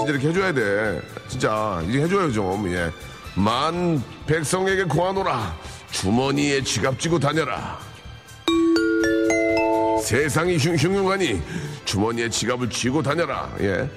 진짜 0.09 0.13
이렇게 0.13 0.27
해줘야 0.29 0.53
돼. 0.53 1.01
진짜 1.27 1.83
이제 1.87 2.01
해줘요 2.01 2.31
좀. 2.31 2.67
예. 2.73 2.91
만 3.35 4.03
백성에게 4.25 4.85
고하노라. 4.85 5.55
주머니에 5.91 6.63
지갑 6.63 6.99
쥐고 6.99 7.19
다녀라. 7.19 7.77
세상이 10.03 10.57
흉, 10.57 10.75
흉흉하니 10.75 11.41
주머니에 11.85 12.29
지갑을 12.29 12.69
쥐고 12.69 13.03
다녀라. 13.03 13.51
예. 13.61 13.87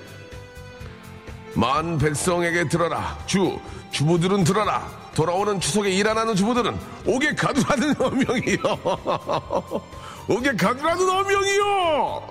만 1.54 1.97
백성에게 1.99 2.69
들어라. 2.69 3.19
주 3.26 3.59
주부들은 3.90 4.45
들어라. 4.45 4.87
돌아오는 5.14 5.61
추석에 5.61 5.90
일 5.90 6.07
안 6.09 6.19
하는 6.19 6.35
주부들은 6.35 6.76
옥에 7.07 7.35
가두라는 7.35 7.95
어명이요. 8.00 8.59
옥에 10.28 10.52
가두라는 10.57 11.09
어명이요. 11.09 12.23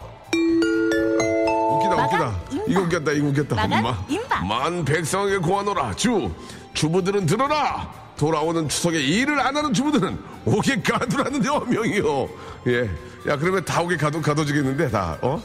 웃기다. 2.16 2.36
이거 2.68 2.82
웃겼다 2.82 3.12
이거 3.14 3.28
웃겼다 3.28 3.56
마감 3.56 3.84
마- 3.84 4.06
임박. 4.10 4.46
만 4.46 4.86
백성에게 4.86 5.38
고하노라. 5.38 5.94
주 5.96 6.32
주부들은 6.74 7.26
들어라. 7.26 7.90
돌아오는 8.18 8.70
추석에 8.70 9.00
일을 9.00 9.40
안 9.40 9.56
하는 9.58 9.74
주부들은 9.74 10.18
옥에 10.46 10.82
가두라는 10.82 11.48
어명이요. 11.48 12.30
예 12.68 12.90
야 13.28 13.36
그러면 13.38 13.64
다 13.66 13.82
옥에 13.82 13.98
가둬 13.98 14.20
가둬지겠는데 14.22 14.90
다 14.90 15.18
어 15.22 15.40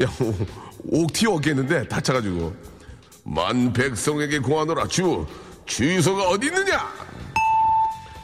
야 0.00 0.08
옥 0.90 1.12
튀어 1.12 1.30
오겠는데 1.32 1.88
다쳐가지고. 1.88 2.54
만 3.24 3.72
백성에게 3.72 4.38
고하노라. 4.38 4.86
주 4.88 5.26
주유소가 5.66 6.28
어디 6.28 6.46
있느냐? 6.46 6.88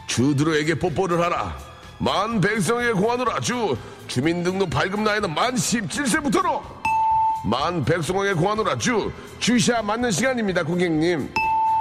주들에게 0.06 0.75
뽀뽀를 0.78 1.20
하라. 1.20 1.56
만 1.99 2.40
백성에게 2.40 2.92
고하노라. 2.92 3.40
주 3.40 3.76
주민등록 4.06 4.70
발급 4.70 5.00
나이는 5.00 5.32
만 5.34 5.54
17세부터로. 5.54 6.62
만 7.44 7.84
백성에게 7.84 8.34
고하노라. 8.34 8.78
주 8.78 9.12
주샤 9.38 9.82
맞는 9.82 10.10
시간입니다, 10.10 10.62
고객님. 10.62 11.32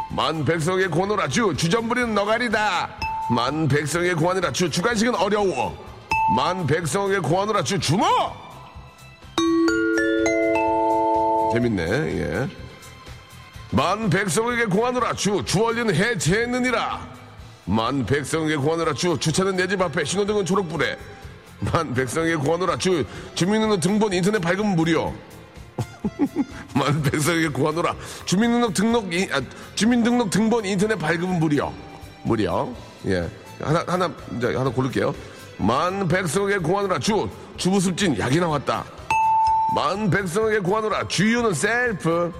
만 0.10 0.44
백성에게 0.44 0.88
고하노라. 0.88 1.28
주 1.30 1.54
주전부리는 1.56 2.14
너가리다. 2.14 2.90
만 3.30 3.68
백성에게 3.68 4.14
고하노라. 4.16 4.52
주 4.52 4.70
주간식은 4.70 5.16
어려워. 5.16 5.76
만 6.36 6.68
백성에게 6.68 7.20
고하노라. 7.20 7.64
주 7.64 7.80
주모. 7.80 8.06
재밌네. 11.54 11.84
예. 11.84 12.48
만 13.72 14.10
백성에게 14.10 14.66
고하노라. 14.66 15.14
주 15.14 15.44
주얼리는 15.46 15.96
해제했느니라. 15.96 17.14
만 17.66 18.06
백성에게 18.06 18.58
구하노라 18.58 18.94
주 18.94 19.18
주차는 19.18 19.56
내 19.56 19.66
집 19.68 19.82
앞에 19.82 20.04
신호등은 20.04 20.44
초록불에 20.46 20.98
만 21.60 21.94
백성에게 21.94 22.36
구하노라 22.36 22.78
주 22.78 23.06
주민등록 23.36 23.80
등본 23.80 24.12
인터넷 24.12 24.40
밝으면 24.40 24.76
무료 24.76 25.14
만 26.76 27.02
백성에게 27.02 27.50
구하노라. 27.50 27.96
주민등록 28.26 28.74
등록 28.74 29.14
이- 29.14 29.30
아, 29.32 29.42
주민등록 29.76 30.30
등본 30.30 30.66
인터넷 30.66 30.96
밝으면 30.98 31.40
무료 31.40 31.72
무료 32.24 32.74
예. 33.06 33.30
하나 33.62 33.84
하나 33.88 34.12
이제 34.38 34.56
하나 34.56 34.70
고를게요. 34.70 35.14
만 35.58 36.08
백성에게 36.08 36.60
구하노라. 36.60 37.00
주 37.00 37.30
주부습진 37.58 38.18
약이 38.18 38.40
나왔다. 38.40 38.84
만 39.76 40.10
백성에게 40.10 40.60
구하노라. 40.60 41.08
주유는 41.08 41.54
셀프. 41.54 42.32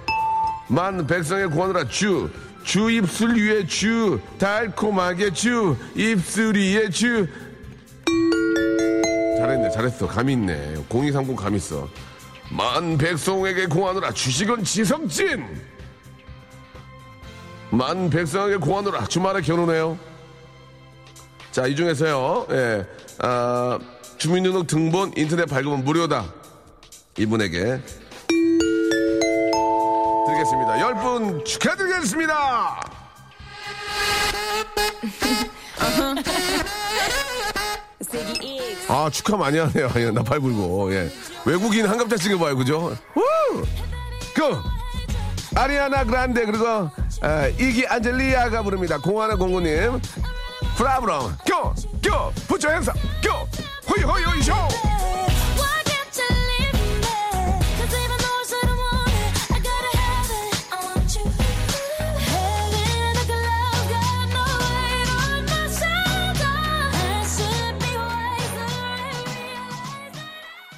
만 0.68 1.06
백성에게 1.06 1.46
구하노라. 1.48 1.88
주, 1.88 2.30
주 2.64 2.90
입술 2.90 3.34
위에 3.36 3.66
주, 3.66 4.18
달콤하게 4.38 5.32
주, 5.32 5.76
입술 5.94 6.56
위에 6.56 6.88
주. 6.90 7.26
잘했네, 9.38 9.70
잘했어. 9.70 10.06
감이 10.06 10.32
있네. 10.32 10.74
0230 10.88 11.36
감이 11.36 11.56
있어. 11.58 11.88
만 12.50 12.98
백성에게 12.98 13.66
구하노라 13.66 14.12
주식은 14.12 14.64
지성진. 14.64 15.62
만 17.70 18.10
백성에게 18.10 18.56
구하노라 18.58 19.06
주말에 19.06 19.40
결혼해요. 19.40 19.98
자, 21.50 21.66
이 21.66 21.74
중에서요, 21.76 22.46
예, 22.50 22.86
아, 23.20 23.78
주민등록 24.18 24.66
등본 24.66 25.12
인터넷 25.16 25.46
밝으면 25.46 25.84
무료다. 25.84 26.26
이분에게 27.16 27.80
드리겠습니다. 30.26 30.74
10분 30.78 31.44
축하드리겠습니다. 31.44 32.80
아, 38.88 39.08
축하 39.10 39.36
많이 39.36 39.58
하네요. 39.58 39.90
예, 39.96 40.10
나팔 40.10 40.40
불고. 40.40 40.92
예. 40.94 41.10
외국인 41.44 41.86
한갑자 41.86 42.16
찍어봐요, 42.16 42.56
그죠? 42.56 42.96
우! 43.14 43.62
그! 44.34 44.56
아리아나 45.56 46.04
그란데, 46.04 46.46
그리고, 46.46 46.90
아, 47.22 47.46
이기 47.58 47.86
안젤리아가 47.86 48.62
부릅니다. 48.62 48.98
공하나 48.98 49.36
공구님. 49.36 50.00
프라브럼, 50.76 51.36
교! 51.46 51.74
교! 52.02 52.30
부처 52.48 52.70
행사, 52.70 52.92
교! 53.22 53.30
호이, 53.88 54.02
호이, 54.02 54.24
호이, 54.24 54.42
쇼! 54.42 54.52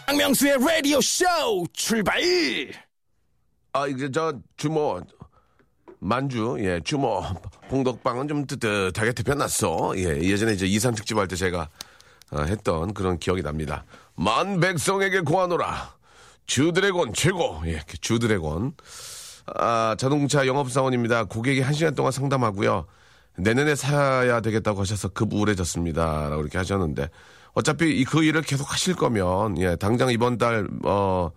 박명수의 0.06 0.58
라디오 0.60 1.00
쇼 1.00 1.24
출발! 1.72 2.20
아, 3.72 3.86
이제 3.88 4.10
저 4.10 4.32
주모 4.56 5.00
만주, 5.98 6.58
예, 6.60 6.80
주모 6.84 7.20
홍덕빵은 7.70 8.28
좀 8.28 8.46
뜨뜻하게 8.46 9.12
데펴놨어. 9.12 9.94
예, 9.96 10.04
예전에 10.22 10.52
이제 10.52 10.66
이산 10.66 10.94
특집 10.94 11.16
할 11.18 11.26
때 11.26 11.34
제가 11.36 11.68
어, 12.30 12.42
했던 12.42 12.94
그런 12.94 13.18
기억이 13.18 13.42
납니다. 13.42 13.84
만 14.14 14.60
백성에게 14.60 15.20
구하노라. 15.20 15.96
주드래곤 16.46 17.12
최고. 17.12 17.60
예, 17.66 17.80
주드래곤. 18.00 18.74
아, 19.56 19.96
자동차 19.98 20.46
영업사원입니다. 20.46 21.24
고객이 21.24 21.60
한 21.60 21.74
시간 21.74 21.94
동안 21.94 22.12
상담하고요. 22.12 22.86
내년에 23.38 23.74
사야 23.74 24.40
되겠다고 24.40 24.80
하셔서 24.80 25.08
급 25.08 25.32
우울해졌습니다. 25.34 26.28
라고 26.30 26.40
이렇게 26.42 26.58
하셨는데, 26.58 27.10
어차피 27.56 27.98
이- 28.00 28.04
그 28.04 28.22
일을 28.22 28.42
계속 28.42 28.70
하실 28.70 28.94
거면, 28.94 29.58
예, 29.58 29.76
당장 29.76 30.10
이번 30.10 30.36
달, 30.36 30.68
어, 30.84 31.30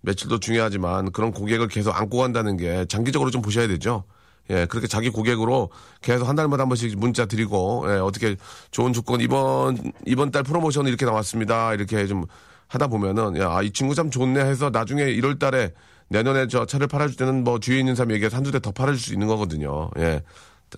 매출도 0.00 0.40
중요하지만 0.40 1.12
그런 1.12 1.32
고객을 1.32 1.68
계속 1.68 1.90
안고 1.94 2.16
간다는 2.16 2.56
게 2.56 2.86
장기적으로 2.88 3.30
좀 3.30 3.42
보셔야 3.42 3.68
되죠. 3.68 4.04
예, 4.48 4.64
그렇게 4.66 4.86
자기 4.86 5.10
고객으로 5.10 5.70
계속 6.00 6.26
한 6.28 6.34
달마다 6.34 6.62
한 6.62 6.70
번씩 6.70 6.98
문자 6.98 7.26
드리고, 7.26 7.84
예, 7.88 7.92
어떻게 7.98 8.36
좋은 8.70 8.94
조건, 8.94 9.20
이번, 9.20 9.76
이번 10.06 10.30
달 10.30 10.44
프로모션은 10.44 10.88
이렇게 10.88 11.04
나왔습니다. 11.04 11.74
이렇게 11.74 12.06
좀 12.06 12.24
하다 12.68 12.86
보면은, 12.86 13.36
야, 13.38 13.50
아, 13.50 13.62
이 13.62 13.70
친구 13.70 13.94
참 13.94 14.10
좋네 14.10 14.40
해서 14.40 14.70
나중에 14.70 15.02
1월 15.04 15.38
달에 15.38 15.74
내년에 16.08 16.46
저 16.48 16.64
차를 16.64 16.86
팔아줄 16.86 17.16
때는 17.16 17.44
뭐 17.44 17.58
주위에 17.60 17.80
있는 17.80 17.94
사람 17.96 18.12
얘기해서 18.12 18.36
한두 18.36 18.50
대 18.50 18.60
더 18.60 18.70
팔아줄 18.70 18.98
수 18.98 19.12
있는 19.12 19.26
거거든요. 19.26 19.90
예. 19.98 20.22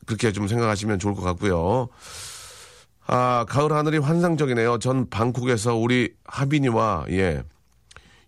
그렇게 0.06 0.32
좀 0.32 0.48
생각하시면 0.48 0.98
좋을 0.98 1.14
것 1.14 1.22
같고요. 1.22 1.88
아, 3.10 3.46
가을 3.48 3.72
하늘이 3.72 3.98
환상적이네요. 3.98 4.78
전 4.78 5.08
방콕에서 5.08 5.74
우리 5.76 6.12
하빈이와, 6.24 7.06
예, 7.10 7.42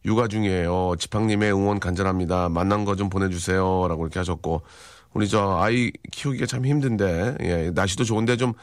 육아 0.06 0.26
중이에요. 0.28 0.94
지팡님의 0.98 1.52
응원 1.52 1.78
간절합니다. 1.80 2.48
만난 2.48 2.84
거 2.86 2.94
좀 2.96 3.10
보내주세요. 3.10 3.86
라고 3.88 4.04
이렇게 4.04 4.18
하셨고, 4.18 4.62
우리 5.12 5.28
저 5.28 5.58
아이 5.60 5.90
키우기가 6.12 6.46
참 6.46 6.64
힘든데, 6.64 7.36
예, 7.42 7.70
날씨도 7.74 8.04
좋은데 8.04 8.36
좀, 8.38 8.54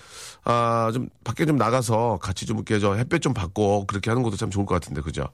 아, 0.43 0.89
좀 0.91 1.07
밖에 1.23 1.45
좀 1.45 1.55
나가서 1.57 2.17
같이 2.19 2.47
좀 2.47 2.57
이렇게 2.57 2.79
저 2.79 2.95
햇볕 2.95 3.21
좀 3.21 3.33
받고 3.35 3.85
그렇게 3.85 4.09
하는 4.09 4.23
것도 4.23 4.37
참 4.37 4.49
좋을 4.49 4.65
것 4.65 4.73
같은데, 4.73 5.01
그죠? 5.01 5.27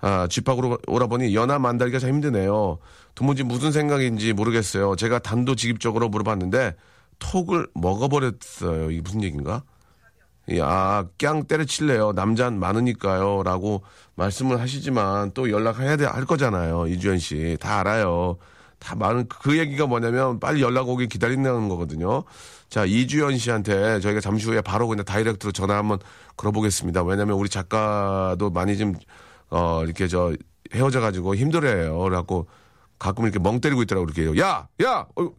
아, 0.00 0.26
집밖으로 0.28 0.78
오라보니 0.86 1.34
연하 1.34 1.58
만달기가 1.58 1.98
참 1.98 2.08
힘드네요. 2.10 2.78
도무지 3.14 3.42
무슨 3.42 3.72
생각인지 3.72 4.32
모르겠어요. 4.32 4.96
제가 4.96 5.18
단도직입적으로 5.18 6.08
물어봤는데, 6.08 6.76
톡을 7.18 7.68
먹어버렸어요. 7.74 8.90
이게 8.90 9.00
무슨 9.02 9.22
얘기인가? 9.22 9.62
야, 10.52 11.06
깡 11.18 11.44
때려칠래요. 11.44 12.12
남잔 12.12 12.58
많으니까요. 12.58 13.42
라고 13.44 13.82
말씀을 14.14 14.60
하시지만 14.60 15.32
또 15.32 15.50
연락해야 15.50 15.96
돼, 15.96 16.04
할 16.04 16.26
거잖아요. 16.26 16.86
이주연 16.88 17.18
씨. 17.18 17.56
다 17.60 17.80
알아요. 17.80 18.36
다 18.78 18.94
많은, 18.94 19.26
그 19.28 19.58
얘기가 19.58 19.86
뭐냐면 19.86 20.38
빨리 20.38 20.60
연락 20.60 20.88
오길 20.88 21.08
기다린다는 21.08 21.68
거거든요. 21.70 22.24
자, 22.68 22.84
이주연 22.84 23.38
씨한테 23.38 24.00
저희가 24.00 24.20
잠시 24.20 24.46
후에 24.46 24.60
바로 24.60 24.86
그냥 24.86 25.04
다이렉트로 25.04 25.52
전화 25.52 25.76
한번 25.78 25.98
걸어보겠습니다. 26.36 27.02
왜냐면 27.04 27.36
우리 27.36 27.48
작가도 27.48 28.50
많이 28.50 28.76
좀, 28.76 28.94
어, 29.48 29.82
이렇게 29.84 30.08
저 30.08 30.34
헤어져가지고 30.74 31.36
힘들어해요. 31.36 31.98
그래갖고 31.98 32.48
가끔 32.98 33.24
이렇게 33.24 33.38
멍 33.38 33.60
때리고 33.60 33.82
있더라고. 33.82 34.04
이렇게. 34.06 34.22
해요. 34.22 34.38
야! 34.38 34.68
야! 34.82 35.06
어, 35.16 35.30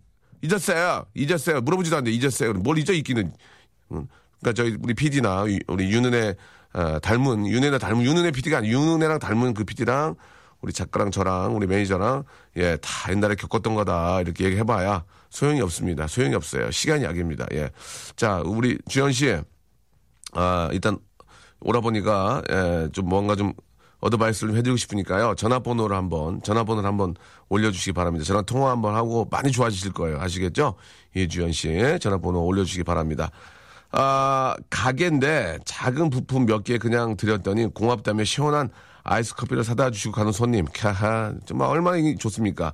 잊었어요. 0.41 1.05
잊었어요. 1.13 1.61
물어보지도 1.61 1.97
않는데 1.97 2.17
잊었어요. 2.17 2.53
뭘 2.53 2.77
잊어 2.79 2.93
있기는. 2.93 3.31
응. 3.91 4.07
그러니까 4.39 4.53
저희 4.53 4.77
우리 4.81 4.93
PD나 4.93 5.45
우리 5.67 5.91
윤은혜 5.91 6.35
어, 6.73 6.99
닮은 6.99 7.47
윤은혜 7.47 7.77
닮은 7.77 8.03
윤은혜 8.03 8.31
PD가 8.31 8.57
아니라 8.57 8.73
윤은혜랑 8.73 9.19
닮은 9.19 9.53
그 9.53 9.63
PD랑 9.63 10.15
우리 10.61 10.73
작가랑 10.73 11.11
저랑 11.11 11.55
우리 11.55 11.67
매니저랑 11.67 12.23
예 12.57 12.77
다 12.77 13.11
옛날에 13.11 13.35
겪었던 13.35 13.75
거다 13.75 14.21
이렇게 14.21 14.45
얘기해봐야 14.45 15.03
소용이 15.29 15.61
없습니다. 15.61 16.07
소용이 16.07 16.33
없어요. 16.35 16.71
시간이 16.71 17.03
약입니다. 17.03 17.45
예. 17.53 17.69
자 18.15 18.41
우리 18.45 18.77
주현 18.87 19.11
씨, 19.11 19.37
아 20.33 20.69
일단 20.71 20.97
오라버니가 21.61 22.41
예, 22.51 22.89
좀 22.93 23.09
뭔가 23.09 23.35
좀 23.35 23.53
어드바이스를 24.01 24.51
좀 24.51 24.57
해드리고 24.57 24.77
싶으니까요. 24.77 25.35
전화번호를 25.35 25.95
한번 25.95 26.41
전화번호를 26.43 26.87
한번 26.87 27.15
올려주시기 27.49 27.93
바랍니다. 27.93 28.23
전화 28.25 28.41
통화 28.43 28.71
한번 28.71 28.95
하고 28.95 29.27
많이 29.31 29.51
좋아지실 29.51 29.93
거예요. 29.93 30.19
아시겠죠? 30.19 30.75
이주연 31.15 31.51
씨 31.51 31.97
전화번호 31.99 32.45
올려주시기 32.45 32.83
바랍니다. 32.83 33.31
아, 33.91 34.55
가게인데 34.69 35.59
작은 35.65 36.09
부품 36.09 36.45
몇 36.45 36.63
개 36.63 36.77
그냥 36.77 37.15
드렸더니 37.17 37.73
고맙다며 37.73 38.23
시원한 38.23 38.69
아이스 39.03 39.35
커피를 39.35 39.63
사다 39.63 39.91
주시고 39.91 40.13
가는 40.13 40.31
손님. 40.31 40.65
캬하, 40.65 41.39
정말 41.45 41.69
얼마나 41.69 41.97
좋습니까? 42.19 42.73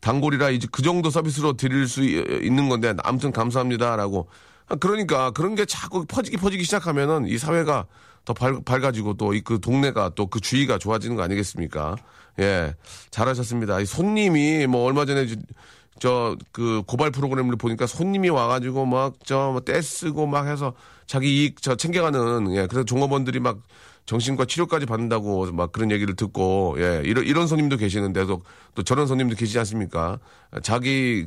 단골이라 0.00 0.50
이제 0.50 0.68
그 0.70 0.82
정도 0.82 1.10
서비스로 1.10 1.54
드릴 1.54 1.86
수 1.88 2.02
이- 2.02 2.22
있는 2.42 2.68
건데 2.68 2.94
아무튼 3.02 3.32
감사합니다라고. 3.32 4.28
아, 4.68 4.76
그러니까 4.76 5.30
그런 5.32 5.54
게 5.54 5.64
자꾸 5.64 6.04
퍼지기 6.06 6.36
퍼지기 6.36 6.64
시작하면은 6.64 7.26
이 7.26 7.36
사회가 7.38 7.86
더 8.24 8.34
밝, 8.34 8.64
밝아지고 8.64 9.14
또 9.14 9.34
이 9.34 9.40
그 9.42 9.60
동네가 9.60 10.10
또 10.14 10.26
그 10.28 10.40
주위가 10.40 10.78
좋아지는 10.78 11.16
거 11.16 11.22
아니겠습니까? 11.22 11.96
예, 12.38 12.74
잘하셨습니다. 13.10 13.80
이 13.80 13.86
손님이 13.86 14.66
뭐 14.66 14.84
얼마 14.84 15.04
전에 15.04 15.26
저 16.00 16.36
그 16.52 16.82
고발 16.86 17.10
프로그램을 17.12 17.56
보니까 17.56 17.86
손님이 17.86 18.30
와가지고 18.30 18.86
막저 18.86 19.60
떼쓰고 19.64 20.26
막 20.26 20.48
해서 20.48 20.74
자기 21.06 21.42
이익 21.44 21.62
저 21.62 21.76
챙겨가는 21.76 22.54
예 22.56 22.66
그래서 22.66 22.84
종업원들이 22.84 23.40
막 23.40 23.60
정신과 24.06 24.46
치료까지 24.46 24.86
받는다고 24.86 25.52
막 25.52 25.72
그런 25.72 25.90
얘기를 25.92 26.16
듣고 26.16 26.76
예 26.78 27.02
이런 27.04 27.24
이런 27.24 27.46
손님도 27.46 27.76
계시는데 27.76 28.26
또, 28.26 28.42
또 28.74 28.82
저런 28.82 29.06
손님도 29.06 29.36
계시지 29.36 29.58
않습니까? 29.60 30.18
자기 30.62 31.26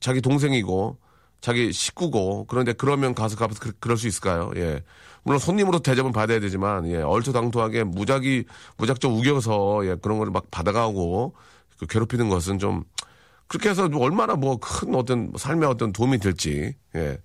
자기 0.00 0.20
동생이고 0.20 0.98
자기 1.40 1.72
식구고 1.72 2.46
그런데 2.48 2.72
그러면 2.72 3.14
가서 3.14 3.36
가서 3.36 3.54
그, 3.60 3.72
그럴 3.78 3.96
수 3.96 4.08
있을까요? 4.08 4.50
예. 4.56 4.82
물론 5.22 5.38
손님으로 5.40 5.80
대접은 5.80 6.12
받아야 6.12 6.40
되지만 6.40 6.88
예, 6.90 6.96
얼토당토하게 6.96 7.84
무작위 7.84 8.44
무작정 8.78 9.16
우겨서 9.18 9.86
예, 9.86 9.96
그런 9.96 10.18
걸 10.18 10.30
막 10.30 10.50
받아가고 10.50 11.34
그 11.78 11.86
괴롭히는 11.86 12.28
것은 12.30 12.58
좀 12.58 12.84
그렇게 13.48 13.68
해서 13.68 13.88
뭐 13.88 14.04
얼마나 14.04 14.34
뭐 14.34 14.58
큰 14.58 14.94
어떤 14.94 15.32
삶의 15.36 15.68
어떤 15.68 15.92
도움이 15.92 16.18
될지, 16.18 16.74
예. 16.94 17.18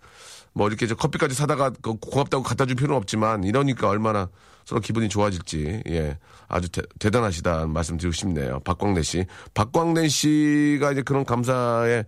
뭐 0.53 0.67
이렇게 0.67 0.86
저 0.86 0.95
커피까지 0.95 1.34
사다가 1.34 1.71
그 1.81 1.95
고맙다고 1.95 2.43
갖다 2.43 2.65
줄 2.65 2.75
필요는 2.75 2.95
없지만 2.97 3.43
이러니까 3.43 3.88
얼마나 3.89 4.29
서로 4.65 4.81
기분이 4.81 5.10
좋아질지, 5.10 5.84
예. 5.88 6.17
아주 6.47 6.69
대, 6.69 7.10
단하시다 7.10 7.67
말씀 7.67 7.97
드리고 7.97 8.12
싶네요. 8.13 8.60
박광래 8.62 9.01
씨. 9.01 9.25
박광래 9.53 10.07
씨가 10.07 10.91
이제 10.91 11.01
그런 11.01 11.23
감사에 11.25 12.03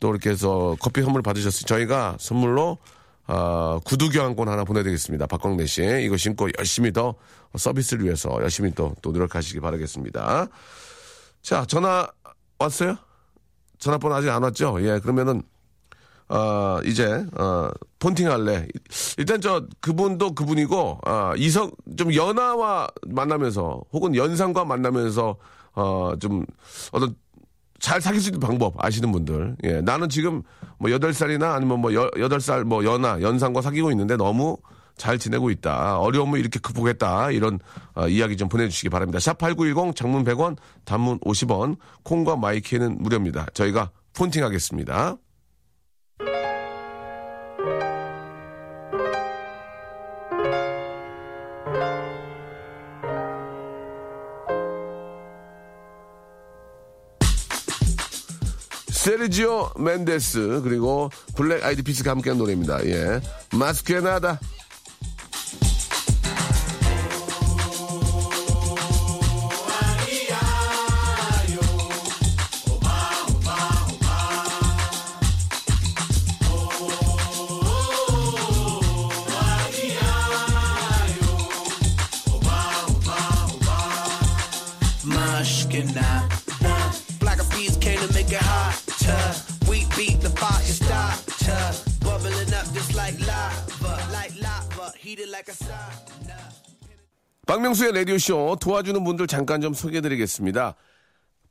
또 0.00 0.10
이렇게 0.10 0.30
해서 0.30 0.76
커피 0.80 1.02
선물 1.02 1.22
받으셨어요. 1.22 1.64
저희가 1.66 2.16
선물로 2.20 2.78
아, 3.26 3.78
구두 3.84 4.08
교환권 4.08 4.48
하나 4.48 4.64
보내드리겠습니다. 4.64 5.26
박광래 5.26 5.66
씨. 5.66 5.82
이거 6.02 6.16
신고 6.16 6.48
열심히 6.58 6.92
더 6.92 7.14
서비스를 7.56 8.04
위해서 8.04 8.30
열심히 8.40 8.70
또, 8.74 8.94
또 9.02 9.10
노력하시기 9.10 9.60
바라겠습니다. 9.60 10.46
자, 11.42 11.64
전화 11.66 12.06
왔어요? 12.58 12.96
전화번호 13.78 14.16
아직 14.16 14.30
안 14.30 14.42
왔죠? 14.42 14.78
예, 14.80 14.98
그러면은, 15.00 15.42
어, 16.28 16.78
이제, 16.84 17.24
어, 17.38 17.70
폰팅 17.98 18.30
할래. 18.30 18.66
일단 19.16 19.40
저, 19.40 19.66
그분도 19.80 20.34
그분이고, 20.34 21.00
아, 21.04 21.32
이성, 21.36 21.70
좀 21.96 22.14
연하와 22.14 22.88
만나면서, 23.06 23.82
혹은 23.92 24.14
연상과 24.14 24.64
만나면서, 24.64 25.36
어, 25.74 26.12
좀, 26.20 26.44
어떤, 26.92 27.14
잘 27.80 28.00
사귈 28.00 28.20
수 28.20 28.28
있는 28.28 28.40
방법 28.40 28.74
아시는 28.84 29.12
분들. 29.12 29.56
예, 29.64 29.80
나는 29.80 30.08
지금 30.08 30.42
뭐 30.78 30.90
8살이나 30.90 31.54
아니면 31.54 31.80
뭐 31.80 31.94
여, 31.94 32.10
8살 32.10 32.64
뭐 32.64 32.84
연하, 32.84 33.20
연상과 33.20 33.62
사귀고 33.62 33.92
있는데 33.92 34.16
너무 34.16 34.56
잘 34.98 35.18
지내고 35.18 35.50
있다. 35.50 35.98
어려움을 35.98 36.38
이렇게 36.38 36.58
극복했다. 36.58 37.30
이런 37.30 37.58
어, 37.94 38.08
이야기 38.08 38.36
좀 38.36 38.48
보내주시기 38.48 38.90
바랍니다. 38.90 39.18
샵8910 39.18 39.96
장문 39.96 40.24
100원, 40.24 40.56
단문 40.84 41.20
50원, 41.20 41.76
콩과 42.02 42.36
my 42.36 42.54
K는 42.54 42.98
무료입니다. 43.00 43.46
저희가 43.54 43.90
폰팅 44.14 44.44
하겠습니다. 44.44 45.16
세르지오 59.08 59.70
멘데스 59.78 60.60
그리고 60.62 61.08
블랙 61.34 61.64
아이드 61.64 61.82
피스가 61.82 62.10
함께한 62.10 62.36
노래입니다. 62.36 62.84
예, 62.84 63.20
마스케나다. 63.56 64.38
Bees 87.58 87.76
came 87.78 87.98
to 87.98 88.08
make 88.14 88.30
it 88.30 88.40
hotter. 88.40 89.22
We 89.68 89.84
be 89.96 90.20
the 90.22 90.30
fire 90.30 90.70
starter. 90.78 91.62
Bubbling 92.00 92.54
up 92.54 92.66
just 92.72 92.94
like 92.94 93.18
lava, 93.26 93.94
like 94.12 94.32
lava, 94.40 94.92
heated 94.96 95.28
like 95.30 95.48
a 95.50 95.56
sauna. 95.56 96.38
박명수의 97.46 97.92
라디오쇼 97.92 98.58
도와주는 98.60 99.02
분들 99.02 99.26
잠깐 99.26 99.60
좀 99.60 99.72
소개해드리겠습니다. 99.74 100.74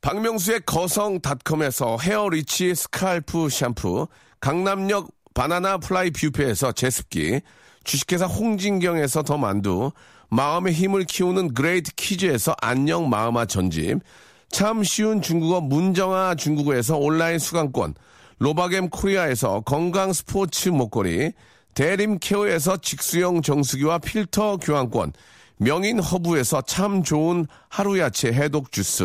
박명수의 0.00 0.60
거성닷컴에서 0.64 1.98
헤어리치 2.00 2.74
스칼프 2.74 3.48
샴푸, 3.48 4.06
강남역 4.40 5.08
바나나 5.34 5.78
플라이 5.78 6.10
뷰페에서 6.10 6.70
제습기, 6.72 7.40
주식회사 7.82 8.26
홍진경에서 8.26 9.24
더 9.24 9.36
만두, 9.36 9.90
마음의 10.30 10.72
힘을 10.72 11.02
키우는 11.02 11.54
그레이트 11.54 11.92
키즈에서 11.96 12.54
안녕 12.60 13.10
마음아 13.10 13.46
전집, 13.46 13.98
참 14.50 14.82
쉬운 14.82 15.20
중국어 15.20 15.60
문정아 15.60 16.34
중국어에서 16.36 16.96
온라인 16.96 17.38
수강권, 17.38 17.94
로바겜 18.38 18.90
코리아에서 18.90 19.60
건강 19.60 20.12
스포츠 20.12 20.68
목걸이, 20.68 21.32
대림 21.74 22.18
케어에서 22.18 22.76
직수형 22.78 23.42
정수기와 23.42 23.98
필터 23.98 24.58
교환권, 24.58 25.12
명인 25.58 26.00
허브에서 26.00 26.62
참 26.62 27.02
좋은 27.02 27.46
하루 27.68 27.98
야채 27.98 28.32
해독 28.32 28.72
주스, 28.72 29.04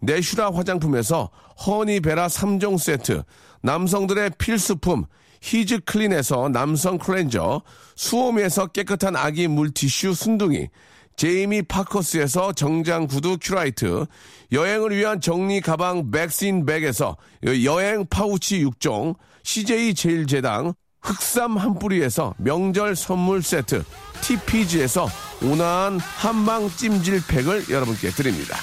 내슈라 0.00 0.52
화장품에서 0.52 1.30
허니베라 1.66 2.26
3종 2.26 2.78
세트, 2.78 3.22
남성들의 3.62 4.32
필수품 4.38 5.06
히즈 5.40 5.80
클린에서 5.84 6.48
남성 6.50 6.98
클렌저, 6.98 7.62
수오미에서 7.94 8.68
깨끗한 8.68 9.16
아기 9.16 9.48
물티슈 9.48 10.12
순둥이, 10.12 10.68
제이미 11.16 11.62
파커스에서 11.62 12.52
정장 12.52 13.06
구두 13.06 13.38
큐라이트, 13.40 14.06
여행을 14.52 14.94
위한 14.96 15.20
정리 15.20 15.60
가방 15.60 16.10
백신 16.10 16.66
백에서 16.66 17.16
여행 17.64 18.06
파우치 18.08 18.64
6종, 18.64 19.16
CJ 19.42 19.94
제일제당, 19.94 20.74
흑삼 21.00 21.56
한 21.56 21.78
뿌리에서 21.78 22.34
명절 22.38 22.96
선물 22.96 23.42
세트, 23.42 23.84
TPG에서 24.20 25.08
온화한 25.42 25.98
한방 26.00 26.68
찜질팩을 26.68 27.70
여러분께 27.70 28.10
드립니다. 28.10 28.56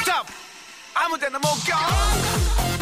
Stop! 0.00 0.32
아무 0.94 1.18
데나 1.18 1.38
못 1.38 1.48
가! 1.68 2.81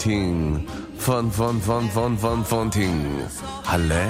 펀팅, 0.00 0.66
펀, 1.04 1.30
펀, 1.30 1.60
펀, 1.60 1.88
펀, 1.90 2.16
펀, 2.16 2.42
펀팅. 2.44 3.28
할래? 3.62 4.08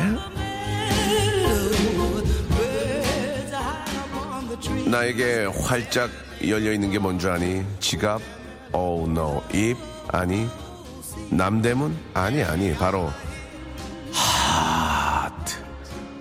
나에게 4.87 5.47
활짝 5.47 6.09
열려 6.47 6.73
있는 6.73 6.93
게 6.93 6.99
뭔 7.01 7.19
줄 7.19 7.31
아니? 7.33 7.65
지갑? 7.81 8.23
Oh 8.73 9.11
no. 9.11 9.43
입? 9.53 9.77
아니. 10.13 10.47
남대문? 11.29 11.97
아니, 12.15 12.41
아니. 12.45 12.73
바로 12.75 13.11
하트. 14.13 15.57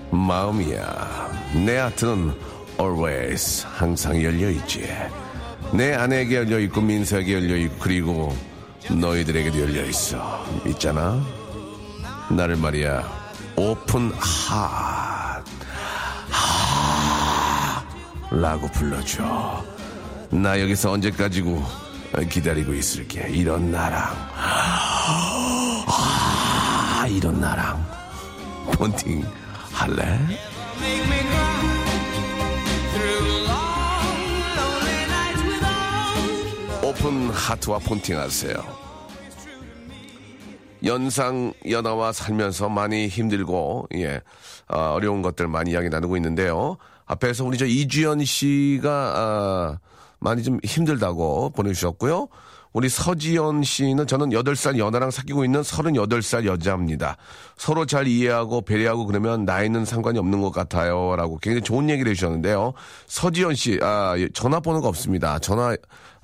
마음이야. 0.09 1.29
내 1.63 1.77
하트는 1.77 2.33
always 2.79 3.67
항상 3.69 4.19
열려 4.23 4.49
있지. 4.49 4.89
내 5.73 5.93
아내에게 5.93 6.37
열려 6.37 6.57
있고 6.57 6.81
민서에게 6.81 7.33
열려 7.35 7.55
있고 7.55 7.75
그리고 7.79 8.35
너희들에게도 8.89 9.59
열려 9.59 9.85
있어. 9.85 10.45
있잖아. 10.65 11.21
나를 12.29 12.55
말이야. 12.55 13.03
오픈 13.55 14.11
하. 14.19 15.41
하. 16.29 17.83
라고 18.31 18.67
불러줘. 18.71 19.63
나 20.31 20.59
여기서 20.61 20.91
언제까지고 20.91 21.63
기다리고 22.29 22.73
있을게. 22.73 23.27
이런 23.29 23.71
나랑. 23.71 24.29
아, 25.87 27.05
이런 27.09 27.39
나랑. 27.39 27.85
폰팅 28.73 29.23
할래? 29.71 30.19
오픈 36.99 37.29
하트와 37.29 37.79
폰팅하세요. 37.79 38.55
연상 40.83 41.53
연하와 41.69 42.11
살면서 42.11 42.67
많이 42.67 43.07
힘들고 43.07 43.87
예 43.95 44.21
아, 44.67 44.91
어려운 44.91 45.21
것들 45.21 45.47
많이 45.47 45.71
이야기 45.71 45.87
나누고 45.87 46.17
있는데요. 46.17 46.77
앞에서 47.05 47.45
우리 47.45 47.57
저 47.57 47.65
이주연 47.65 48.25
씨가 48.25 48.89
아, 49.15 49.77
많이 50.19 50.43
좀 50.43 50.59
힘들다고 50.63 51.51
보내주셨고요. 51.51 52.27
우리 52.71 52.87
서지연 52.87 53.63
씨는 53.63 54.05
저는 54.05 54.29
8살 54.29 54.77
연하랑 54.77 55.09
사귀고 55.09 55.43
있는 55.43 55.61
38살 55.61 56.45
여자입니다. 56.45 57.17
서로 57.57 57.85
잘 57.85 58.07
이해하고 58.07 58.61
배려하고 58.61 59.07
그러면 59.07 59.43
나이는 59.43 59.85
상관이 59.85 60.19
없는 60.19 60.41
것 60.41 60.51
같아요. 60.51 61.15
라고 61.15 61.39
굉장히 61.39 61.63
좋은 61.63 61.89
얘기를 61.89 62.11
해주셨는데요. 62.11 62.73
서지연 63.07 63.55
씨, 63.55 63.79
아, 63.81 64.15
예, 64.19 64.29
전화번호가 64.29 64.87
없습니다. 64.87 65.39
전화, 65.39 65.75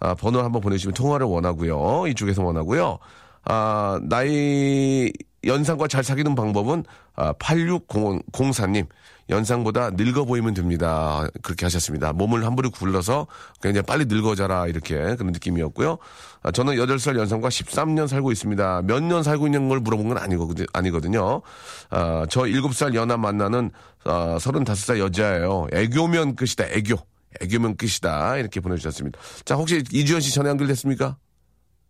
아, 0.06 0.14
번호 0.14 0.40
한번 0.42 0.62
보내주시면 0.62 0.94
통화를 0.94 1.26
원하고요. 1.26 2.06
이쪽에서 2.08 2.44
원하고요. 2.44 3.00
아, 3.46 4.00
나이, 4.04 5.12
연상과 5.44 5.88
잘 5.88 6.04
사귀는 6.04 6.36
방법은 6.36 6.84
아, 7.16 7.34
8604님 7.34 8.88
연상보다 9.30 9.92
늙어 9.92 10.26
보이면 10.26 10.54
됩니다. 10.54 11.28
그렇게 11.42 11.66
하셨습니다. 11.66 12.14
몸을 12.14 12.46
함부로 12.46 12.70
굴러서 12.70 13.26
그냥 13.60 13.84
빨리 13.88 14.06
늙어져라 14.06 14.68
이렇게 14.68 14.96
그런 15.16 15.32
느낌이었고요. 15.32 15.98
아, 16.44 16.52
저는 16.52 16.76
8살 16.76 17.18
연상과 17.18 17.50
13년 17.50 18.08
살고 18.08 18.32
있습니다. 18.32 18.84
몇 18.84 19.00
년 19.02 19.24
살고 19.24 19.48
있는 19.48 19.68
걸 19.70 19.80
물어본 19.80 20.10
건 20.10 20.18
아니거든요. 20.20 20.68
아니거든요. 20.74 21.42
아, 21.90 22.26
저 22.30 22.42
7살 22.42 22.94
연하 22.94 23.18
만나는 23.18 23.72
아, 24.04 24.38
35살 24.40 25.00
여자예요. 25.00 25.68
애교면 25.74 26.36
끝이다. 26.36 26.66
애교. 26.66 26.96
애교면 27.42 27.78
끝이다. 27.78 28.38
이렇게 28.38 28.60
보내주셨습니다. 28.60 29.20
자, 29.44 29.56
혹시 29.56 29.84
이주연 29.92 30.22
씨 30.22 30.34
전화 30.34 30.50
연결됐습니까? 30.50 31.18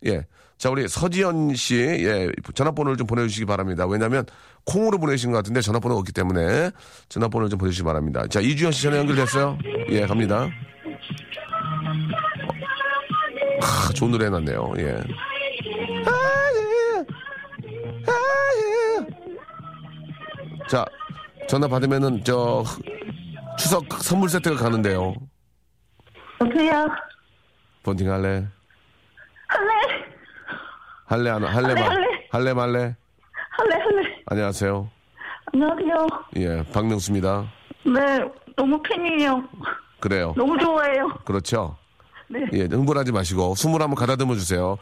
예. 0.06 0.24
자, 0.58 0.70
우리 0.70 0.88
서지연 0.88 1.54
씨, 1.54 1.76
예, 1.76 2.30
전화번호를 2.54 2.96
좀 2.96 3.06
보내주시기 3.06 3.44
바랍니다. 3.44 3.86
왜냐면, 3.86 4.24
콩으로 4.64 4.98
보내신 4.98 5.30
것 5.30 5.36
같은데 5.36 5.60
전화번호가 5.60 6.00
없기 6.00 6.12
때문에 6.12 6.70
전화번호를 7.10 7.50
좀 7.50 7.58
보내주시기 7.58 7.84
바랍니다. 7.84 8.26
자, 8.28 8.40
이주연 8.40 8.72
씨 8.72 8.82
전화 8.82 8.96
연결됐어요? 8.98 9.58
예, 9.90 10.06
갑니다. 10.06 10.48
하, 13.60 13.92
좋은 13.92 14.10
노래 14.10 14.26
해놨네요, 14.26 14.74
예. 14.78 15.02
자, 20.68 20.84
전화 21.48 21.68
받으면은, 21.68 22.24
저, 22.24 22.64
추석 23.58 23.84
선물 24.02 24.30
세트가 24.30 24.56
가는데요. 24.56 25.14
여보세요? 26.40 26.88
본팅 27.82 28.10
할래? 28.10 28.46
할래? 29.48 29.70
할래, 31.06 31.30
안, 31.30 31.44
할래, 31.44 31.68
할래, 31.68 31.74
말, 31.74 31.90
할래. 31.90 32.06
할래, 32.30 32.52
말래? 32.54 32.96
할래, 33.50 33.74
할래. 33.76 34.22
안녕하세요. 34.26 34.90
안녕하세요. 35.52 36.06
예, 36.36 36.64
박명수입니다. 36.72 37.44
네, 37.84 38.18
너무 38.56 38.82
팬이에요. 38.82 39.44
그래요. 40.00 40.34
너무 40.36 40.58
좋아해요. 40.58 41.08
그렇죠. 41.24 41.76
네. 42.28 42.40
예, 42.54 42.62
흥분하지 42.64 43.12
마시고 43.12 43.54
숨을 43.54 43.80
한번 43.80 43.94
가다듬어 43.94 44.34
주세요. 44.34 44.76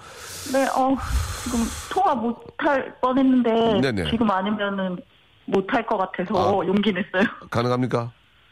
네, 0.52 0.64
어, 0.70 0.96
지금 1.44 1.58
통화 1.92 2.14
못할 2.14 2.98
뻔했는데, 3.00 3.80
네네. 3.82 4.10
지금 4.10 4.30
아니면은 4.30 4.96
못할 5.44 5.84
것 5.84 5.98
같아서 5.98 6.62
아. 6.62 6.66
용기 6.66 6.90
냈어요. 6.90 7.28
가능합니까? 7.50 8.10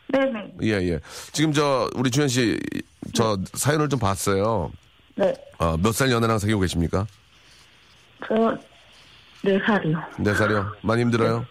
네네. 0.09 0.55
예, 0.63 0.69
예. 0.91 1.01
지금 1.33 1.53
저 1.53 1.89
우리 1.95 2.11
주현 2.11 2.29
씨 2.29 2.59
저 3.15 3.37
사연을 3.55 3.89
좀 3.89 3.99
봤어요. 3.99 4.71
네, 5.17 5.35
어, 5.59 5.77
몇 5.77 5.93
살 5.93 6.11
연하랑 6.11 6.39
사귀고 6.39 6.61
계십니까? 6.61 7.07
저, 8.27 8.57
네 9.43 9.59
살이요. 9.67 9.99
네 10.19 10.33
살이요. 10.35 10.73
많이 10.83 11.03
힘들어요? 11.03 11.45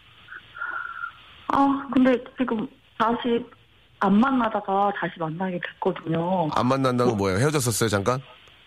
아, 1.48 1.88
근데 1.94 2.18
지금 2.38 2.68
다시 2.98 3.44
안 4.00 4.16
만나다가 4.20 4.92
다시 5.00 5.14
만나게 5.20 5.60
됐거든요. 5.74 6.50
안 6.54 6.66
만난다는 6.68 7.12
건 7.12 7.18
뭐예요? 7.18 7.40
헤어졌었어요, 7.40 7.90
잠깐? 7.90 8.22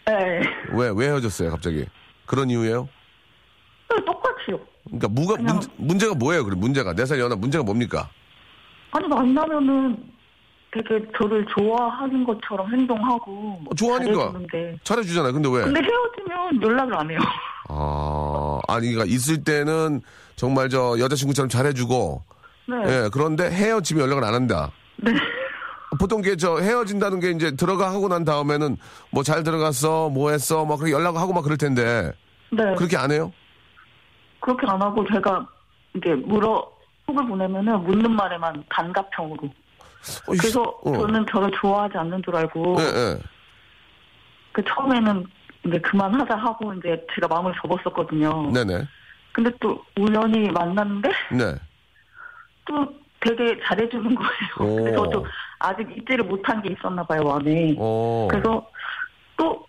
네. 0.06 0.42
왜, 0.72 0.90
왜 0.94 1.06
헤어졌어요, 1.08 1.50
갑자기? 1.50 1.86
그런 2.26 2.50
이유예요? 2.50 2.88
네, 3.90 4.04
똑같이요. 4.04 4.60
그러니까 4.84 5.08
뭐가 5.08 5.36
그냥- 5.36 5.54
문제, 5.56 5.68
문제가 5.76 6.14
뭐예요? 6.14 6.44
그럼 6.44 6.60
문제가 6.60 6.92
네 6.92 7.06
살 7.06 7.18
연하 7.18 7.34
문제가 7.36 7.64
뭡니까? 7.64 8.10
아니, 8.94 9.08
만나면은 9.08 9.96
되게 10.72 11.04
저를 11.18 11.44
좋아하는 11.56 12.24
것처럼 12.24 12.72
행동하고. 12.72 13.60
어, 13.70 13.74
좋아하니까 13.74 14.14
잘해주는데. 14.32 14.78
잘해주잖아요. 14.82 15.32
근데 15.32 15.48
왜? 15.48 15.62
근데 15.62 15.80
헤어지면 15.80 16.62
연락을 16.62 16.96
안 16.96 17.10
해요. 17.10 17.18
아, 17.68 18.60
아니, 18.68 18.92
그러니까 18.92 19.04
있을 19.12 19.42
때는 19.44 20.00
정말 20.36 20.68
저 20.68 20.96
여자친구처럼 20.98 21.48
잘해주고, 21.48 22.22
네. 22.66 22.76
예, 22.86 23.08
그런데 23.12 23.50
헤어지면 23.50 24.02
연락을 24.04 24.24
안 24.24 24.34
한다. 24.34 24.70
네. 24.96 25.12
보통 26.00 26.22
게 26.22 26.34
저 26.36 26.58
헤어진다는 26.58 27.20
게 27.20 27.30
이제 27.30 27.52
들어가 27.54 27.90
하고 27.92 28.08
난 28.08 28.24
다음에는 28.24 28.76
뭐 29.10 29.22
잘 29.22 29.44
들어갔어, 29.44 30.08
뭐 30.08 30.30
했어, 30.30 30.64
막 30.64 30.76
그렇게 30.78 30.92
연락하고 30.92 31.32
막 31.32 31.42
그럴 31.42 31.56
텐데, 31.56 32.10
네. 32.50 32.74
그렇게 32.76 32.96
안 32.96 33.12
해요? 33.12 33.32
그렇게 34.40 34.66
안 34.66 34.82
하고 34.82 35.04
제가 35.12 35.46
이게 35.94 36.14
물어 36.14 36.68
톡을 37.06 37.26
보내면은 37.26 37.82
묻는 37.84 38.10
말에만 38.12 38.64
단답형으로. 38.70 39.42
어, 40.28 40.34
이- 40.34 40.38
그래서 40.38 40.62
어. 40.62 40.92
저는 40.92 41.26
저를 41.30 41.50
좋아하지 41.60 41.96
않는 41.98 42.22
줄 42.22 42.36
알고 42.36 42.76
예, 42.78 42.84
예. 42.84 43.18
그 44.52 44.62
처음에는 44.64 45.26
이제 45.66 45.78
그만하자 45.80 46.36
하고 46.36 46.72
이제 46.74 47.04
제가 47.14 47.26
마음을 47.28 47.52
접었었거든요. 47.60 48.50
네네. 48.52 48.86
근데 49.32 49.50
또 49.60 49.82
우연히 49.98 50.48
만났는데 50.50 51.08
네. 51.32 51.54
또 52.66 52.86
되게 53.20 53.58
잘해주는 53.64 54.14
거예요. 54.14 54.30
오. 54.60 54.76
근데 54.76 54.94
저도 54.94 55.26
아직 55.58 55.88
잊지를 55.96 56.24
못한 56.24 56.62
게 56.62 56.70
있었나 56.72 57.02
봐요 57.04 57.22
안에. 57.32 57.74
어. 57.78 58.28
그래서 58.30 58.66
또 59.36 59.66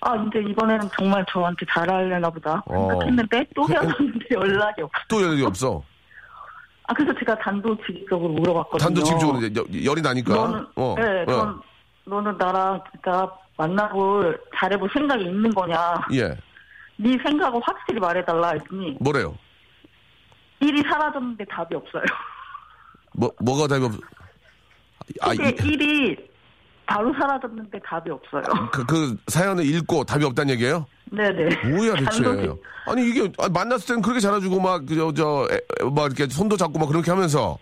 아, 0.00 0.16
이제 0.16 0.40
이번에는 0.40 0.88
정말 0.98 1.24
저한테 1.30 1.64
잘하려나 1.70 2.28
보다 2.30 2.62
어. 2.66 2.88
생각했는데 2.88 3.44
또 3.54 3.68
헤어졌는데 3.68 4.26
연락이 4.32 4.82
없어. 4.82 4.98
또 5.08 5.22
연락이 5.22 5.44
없어. 5.44 5.82
아, 6.92 6.94
그래서 6.94 7.18
제가 7.18 7.36
단도직입적으로 7.38 8.32
물어봤거든요. 8.34 8.86
단도직입적으로 8.86 9.38
이제 9.46 9.60
여- 9.60 9.90
열이 9.90 10.02
나니까. 10.02 10.34
너는, 10.34 10.66
어. 10.76 10.94
네, 10.98 11.22
어. 11.22 11.24
넌, 11.24 11.62
너는 12.04 12.36
나랑 12.36 12.82
진짜 12.92 13.30
만나볼, 13.56 14.38
잘해볼 14.56 14.90
생각이 14.92 15.24
있는 15.24 15.50
거냐. 15.50 16.00
예. 16.14 16.36
네 16.96 17.16
생각을 17.22 17.60
확실히 17.64 17.98
말해달라 17.98 18.50
했더니 18.50 18.96
뭐래요? 19.00 19.36
일이 20.60 20.82
사라졌는데 20.82 21.44
답이 21.46 21.74
없어요. 21.74 22.02
뭐, 23.14 23.30
뭐가 23.40 23.66
답이 23.66 23.84
없, 23.84 23.92
아, 25.22 25.32
이, 25.32 25.36
일이 25.64 26.16
바로 26.92 27.12
사라졌는데 27.14 27.78
답이 27.86 28.10
없어요. 28.10 28.42
그, 28.70 28.84
그 28.86 29.16
사연을 29.28 29.64
읽고 29.64 30.04
답이 30.04 30.24
없다는 30.24 30.52
얘기예요? 30.54 30.86
네네. 31.10 31.68
뭐야 31.68 31.94
대체? 31.94 32.22
단도직- 32.22 32.58
아니 32.86 33.08
이게 33.08 33.30
아, 33.38 33.48
만났을 33.48 33.86
때는 33.86 34.02
그렇게 34.02 34.20
잘해주고 34.20 34.60
막저저막 34.60 36.06
이렇게 36.06 36.26
손도 36.28 36.56
잡고 36.56 36.78
막 36.78 36.86
그렇게 36.88 37.10
하면서 37.10 37.56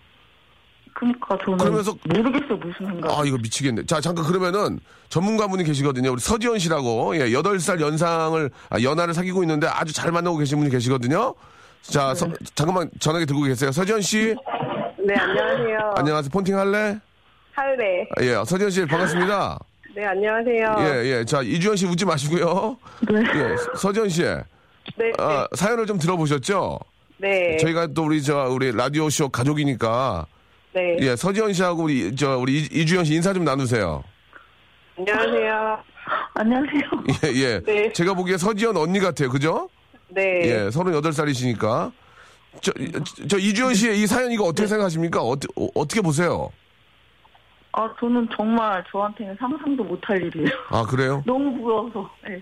그러니까 0.93 1.37
저는 1.45 1.57
그러면서- 1.57 1.97
모르겠어요 2.07 2.57
무슨 2.57 2.85
생각. 2.85 3.17
아 3.19 3.23
이거 3.25 3.37
미치겠네. 3.37 3.85
자 3.85 4.01
잠깐 4.01 4.25
그러면은 4.25 4.79
전문가분이 5.09 5.63
계시거든요. 5.63 6.11
우리 6.11 6.19
서지현 6.19 6.59
씨라고 6.59 7.15
예 7.17 7.31
여덟 7.33 7.59
살 7.59 7.79
연상을 7.79 8.49
아, 8.69 8.81
연하를 8.81 9.13
사귀고 9.13 9.43
있는데 9.43 9.67
아주 9.67 9.93
잘 9.93 10.11
만나고 10.11 10.37
계신 10.37 10.57
분이 10.59 10.69
계시거든요. 10.69 11.33
자 11.81 12.13
서- 12.13 12.27
잠깐만 12.55 12.89
전화기 12.99 13.25
들고 13.25 13.43
계세요. 13.43 13.71
서지현 13.71 14.01
씨 14.01 14.35
네, 15.05 15.15
안녕하세요. 15.15 15.93
안녕하세요. 15.95 16.29
폰팅 16.31 16.57
할래? 16.57 16.99
할래. 17.61 18.07
아, 18.17 18.23
예 18.23 18.43
서지현 18.45 18.69
씨 18.71 18.85
반갑습니다. 18.85 19.59
네, 19.95 20.05
안녕하세요. 20.05 20.75
예 20.79 21.05
예. 21.19 21.25
자 21.25 21.41
이주현 21.41 21.75
씨 21.75 21.85
웃지 21.85 22.05
마시고요. 22.05 22.77
네. 23.11 23.19
예 23.19 23.55
서지현 23.77 24.09
씨 24.09 24.23
네, 24.23 25.11
아, 25.19 25.47
사연을 25.55 25.85
좀 25.85 25.99
들어보셨죠? 25.99 26.79
네. 27.17 27.57
저희가 27.57 27.87
또 27.87 28.05
우리 28.05 28.21
저 28.23 28.47
우리 28.49 28.71
라디오 28.71 29.09
쇼 29.09 29.29
가족이니까 29.29 30.25
네. 30.73 30.97
예 31.01 31.15
서지현 31.15 31.53
씨하고 31.53 31.83
우리 31.83 32.15
저 32.15 32.37
우리 32.37 32.61
이- 32.61 32.69
이주현 32.81 33.05
씨 33.05 33.13
인사 33.15 33.31
좀 33.33 33.43
나누세요. 33.43 34.03
안녕하세요. 34.97 35.79
안녕하세요. 36.33 36.81
예 37.25 37.35
예. 37.35 37.59
네. 37.63 37.93
제가 37.93 38.13
보기에 38.15 38.37
서지현 38.37 38.75
언니 38.77 38.99
같아요. 38.99 39.29
그죠? 39.29 39.69
네. 40.09 40.41
예, 40.45 40.69
38살이시니까. 40.69 41.91
저, 42.61 42.71
저, 42.73 43.27
저 43.29 43.37
이주현 43.37 43.73
씨의 43.75 44.01
이 44.01 44.07
사연 44.07 44.29
이거 44.31 44.43
어떻게 44.43 44.67
생각하십니까? 44.67 45.21
어떻게, 45.21 45.53
어떻게 45.73 46.01
보세요? 46.01 46.49
아 47.73 47.93
저는 47.99 48.27
정말 48.35 48.83
저한테는 48.91 49.35
상상도 49.39 49.83
못할 49.83 50.21
일이에요. 50.21 50.49
아, 50.69 50.83
그래요? 50.83 51.23
너무 51.27 51.53
부러워서. 51.61 52.09
네. 52.27 52.41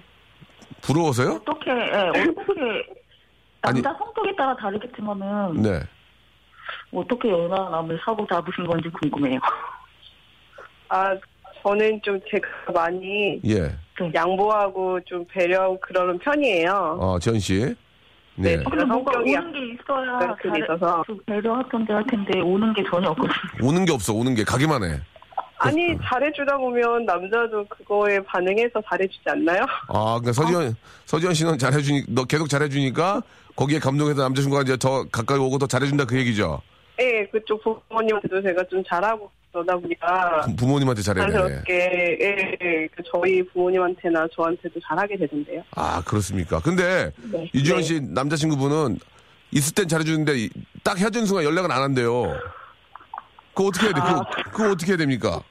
부러워서요? 0.81 1.31
어떻게 1.35 1.71
예, 1.71 2.09
어떻게 2.29 2.61
아니- 3.61 3.81
남자 3.81 3.93
성격에 3.97 4.35
따라 4.35 4.55
다르겠지만은 4.55 5.61
네. 5.61 5.79
어떻게 6.93 7.29
연하남을 7.29 7.99
사고 8.03 8.25
잡으신 8.27 8.65
건지 8.65 8.89
궁금해요. 8.89 9.39
아, 10.89 11.15
저는 11.61 12.01
좀 12.01 12.19
제가 12.29 12.47
많이 12.73 13.39
예. 13.45 13.69
양보하고 14.15 14.99
좀 15.01 15.25
배려 15.27 15.77
그러는 15.81 16.17
편이에요. 16.19 16.97
어, 17.01 17.19
지현 17.19 17.37
씨. 17.39 17.75
네. 18.35 18.55
네. 18.55 18.63
근데 18.63 18.85
뭔가 18.85 19.11
성격이 19.11 19.35
오는 19.35 19.51
게 19.51 19.59
있어야 19.73 20.35
그게 20.35 20.59
있어서. 20.63 21.03
그 21.05 21.17
배려하던데 21.25 21.93
할 21.93 22.03
텐데 22.07 22.39
오는 22.39 22.73
게 22.73 22.81
전혀 22.89 23.09
없거든요. 23.09 23.67
오는 23.67 23.83
게 23.85 23.91
없어, 23.91 24.13
오는 24.13 24.33
게. 24.33 24.43
가기만 24.45 24.83
해. 24.83 24.99
아니, 25.59 25.97
잘해주다 26.03 26.57
보면 26.57 27.05
남자도 27.05 27.65
그거에 27.67 28.19
반응해서 28.23 28.81
잘해주지 28.89 29.21
않나요? 29.27 29.63
아, 29.89 30.19
그러니까 30.19 30.33
서지현, 30.33 30.75
서지현 31.05 31.33
씨는 31.33 31.57
잘해주니, 31.57 32.03
너 32.09 32.23
계속 32.25 32.47
잘해주니까 32.49 33.21
거기에 33.55 33.79
감동해서 33.79 34.21
남자친구가 34.23 34.61
이제 34.63 34.77
더 34.77 35.03
가까이 35.11 35.37
오고 35.37 35.57
더 35.57 35.67
잘해준다 35.67 36.05
그 36.05 36.17
얘기죠. 36.17 36.61
예, 37.01 37.25
그쪽 37.27 37.61
부모님한테도 37.63 38.41
제가 38.41 38.63
좀 38.69 38.83
잘하고 38.87 39.29
그러다 39.51 39.75
보니까 39.77 40.41
부- 40.45 40.55
부모님한테 40.55 41.01
잘해야 41.01 41.25
돼. 41.27 41.31
자연스럽게 41.33 42.17
예, 42.21 42.57
예, 42.61 42.87
그 42.95 43.01
저희 43.11 43.41
부모님한테나 43.49 44.27
저한테도 44.35 44.79
잘하게 44.87 45.17
되던데요. 45.17 45.63
아, 45.75 46.01
그렇습니까? 46.05 46.59
근데 46.59 47.11
네. 47.31 47.49
이주현 47.53 47.77
네. 47.79 47.83
씨 47.83 48.01
남자친구분은 48.01 48.99
있을 49.51 49.73
땐 49.75 49.87
잘해주는데 49.87 50.37
이- 50.37 50.49
딱 50.83 50.97
헤어지는 50.99 51.25
순간 51.25 51.43
연락은 51.45 51.71
안 51.71 51.81
한대요. 51.81 52.33
그거 53.59 53.67
어떻게 53.67 53.87
해야 53.87 53.93
돼? 53.93 53.99
그거, 54.01 54.25
그거 54.53 54.71
어떻게 54.71 54.91
해야 54.93 54.97
됩니까? 54.97 55.41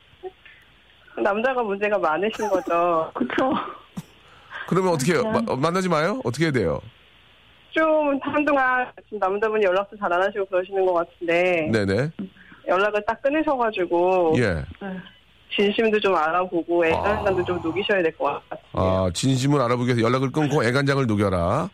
남자가 1.22 1.62
문제가 1.62 1.98
많으신 1.98 2.48
거죠. 2.48 3.10
그쵸. 3.14 3.52
그러면 4.66 4.94
어떻게 4.94 5.12
해요? 5.12 5.22
마- 5.24 5.56
만나지 5.56 5.88
마요? 5.90 6.18
어떻게 6.24 6.44
해야 6.46 6.52
돼요? 6.52 6.80
좀 7.70 8.18
한동안 8.22 8.90
지금 9.04 9.18
남자분이 9.18 9.62
연락도 9.64 9.96
잘 9.98 10.10
안 10.10 10.22
하시고 10.22 10.46
그러시는 10.46 10.86
것 10.86 10.94
같은데 10.94 11.68
네네. 11.70 12.10
연락을 12.66 13.04
딱 13.06 13.20
끊으셔가지고 13.22 14.34
예. 14.38 14.64
진심도 15.54 16.00
좀 16.00 16.14
알아보고 16.16 16.86
애간장도 16.86 17.44
좀 17.44 17.60
녹이셔야 17.62 18.02
될 18.02 18.16
것 18.16 18.24
같아요. 18.48 18.60
아, 18.72 19.10
진심을 19.12 19.60
알아보기 19.60 19.88
위해서 19.88 20.02
연락을 20.02 20.32
끊고 20.32 20.64
애간장을 20.64 21.06
녹여라. 21.06 21.68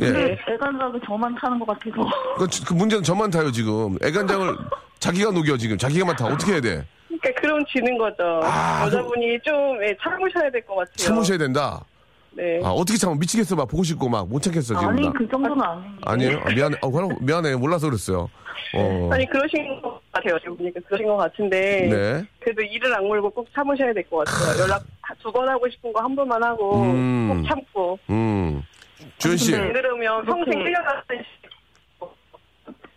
예. 0.00 0.04
근데 0.06 0.38
애간장이 0.48 1.00
저만 1.04 1.34
타는 1.36 1.58
것 1.58 1.66
같아서. 1.66 2.08
그, 2.36 2.46
그 2.66 2.74
문제는 2.74 3.02
저만 3.02 3.30
타요, 3.30 3.50
지금. 3.50 3.96
애간장을 4.04 4.56
자기가 5.04 5.30
녹여, 5.32 5.56
지금. 5.58 5.76
자기가만 5.76 6.16
타. 6.16 6.24
어떻게 6.26 6.52
해야 6.52 6.60
돼? 6.62 6.82
그러니까 7.08 7.40
그럼 7.40 7.62
지는 7.70 7.98
거죠. 7.98 8.40
아, 8.42 8.84
여자분이 8.86 9.38
좀 9.44 9.54
예, 9.84 9.94
참으셔야 10.02 10.50
될 10.50 10.64
것 10.64 10.76
같아요. 10.76 10.96
참으셔야 10.96 11.36
된다. 11.38 11.84
네. 12.32 12.58
아, 12.64 12.70
어떻게 12.70 12.98
참아? 12.98 13.14
미치겠어. 13.16 13.54
막 13.54 13.68
보고 13.68 13.82
싶고 13.84 14.08
막 14.08 14.26
못 14.26 14.40
참겠어, 14.42 14.74
지금. 14.74 14.88
아니, 14.88 15.02
나. 15.06 15.12
그 15.12 15.28
정도는 15.30 15.60
아닌데. 15.62 16.00
아니에요? 16.06 16.40
아, 16.44 16.50
미안해. 16.54 16.76
어, 16.80 16.90
그럼 16.90 17.10
미안해. 17.20 17.54
몰라서 17.56 17.86
그랬어요. 17.88 18.30
어. 18.76 19.10
아니 19.12 19.24
그러신 19.28 19.80
것 19.82 20.00
같아요. 20.10 20.38
지금 20.40 20.56
보니까 20.56 20.80
그러신 20.86 21.06
것 21.06 21.16
같은데 21.16 21.86
네. 21.88 22.24
그래도 22.40 22.62
이를 22.62 22.92
악물고 22.94 23.30
꼭 23.30 23.46
참으셔야 23.54 23.92
될 23.92 24.02
것 24.10 24.24
같아요. 24.26 24.62
연락 24.62 24.82
두 25.22 25.30
번 25.30 25.48
하고 25.48 25.68
싶은 25.68 25.92
거 25.92 26.00
한 26.00 26.16
번만 26.16 26.42
하고 26.42 26.82
음. 26.82 27.28
꼭 27.42 27.48
참고 27.48 27.98
음. 28.10 28.62
주현 29.18 29.36
씨. 29.36 29.54
안 29.54 29.72
그러면 29.72 30.24
평생 30.24 30.44
그렇게- 30.58 30.70
1년 30.72 30.84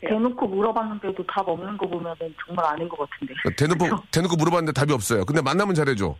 대놓고 0.02 0.48
물어봤는데도 0.48 1.26
답 1.26 1.48
없는 1.48 1.78
거 1.78 1.88
보면은 1.88 2.16
정말 2.46 2.66
아닌 2.66 2.88
것 2.88 2.98
같은데. 3.10 3.34
대놓고, 3.58 4.04
대놓고 4.12 4.36
물어봤는데 4.36 4.74
답이 4.74 4.94
없어요. 4.94 5.26
근데 5.26 5.42
만나면 5.42 5.74
잘해줘. 5.74 6.16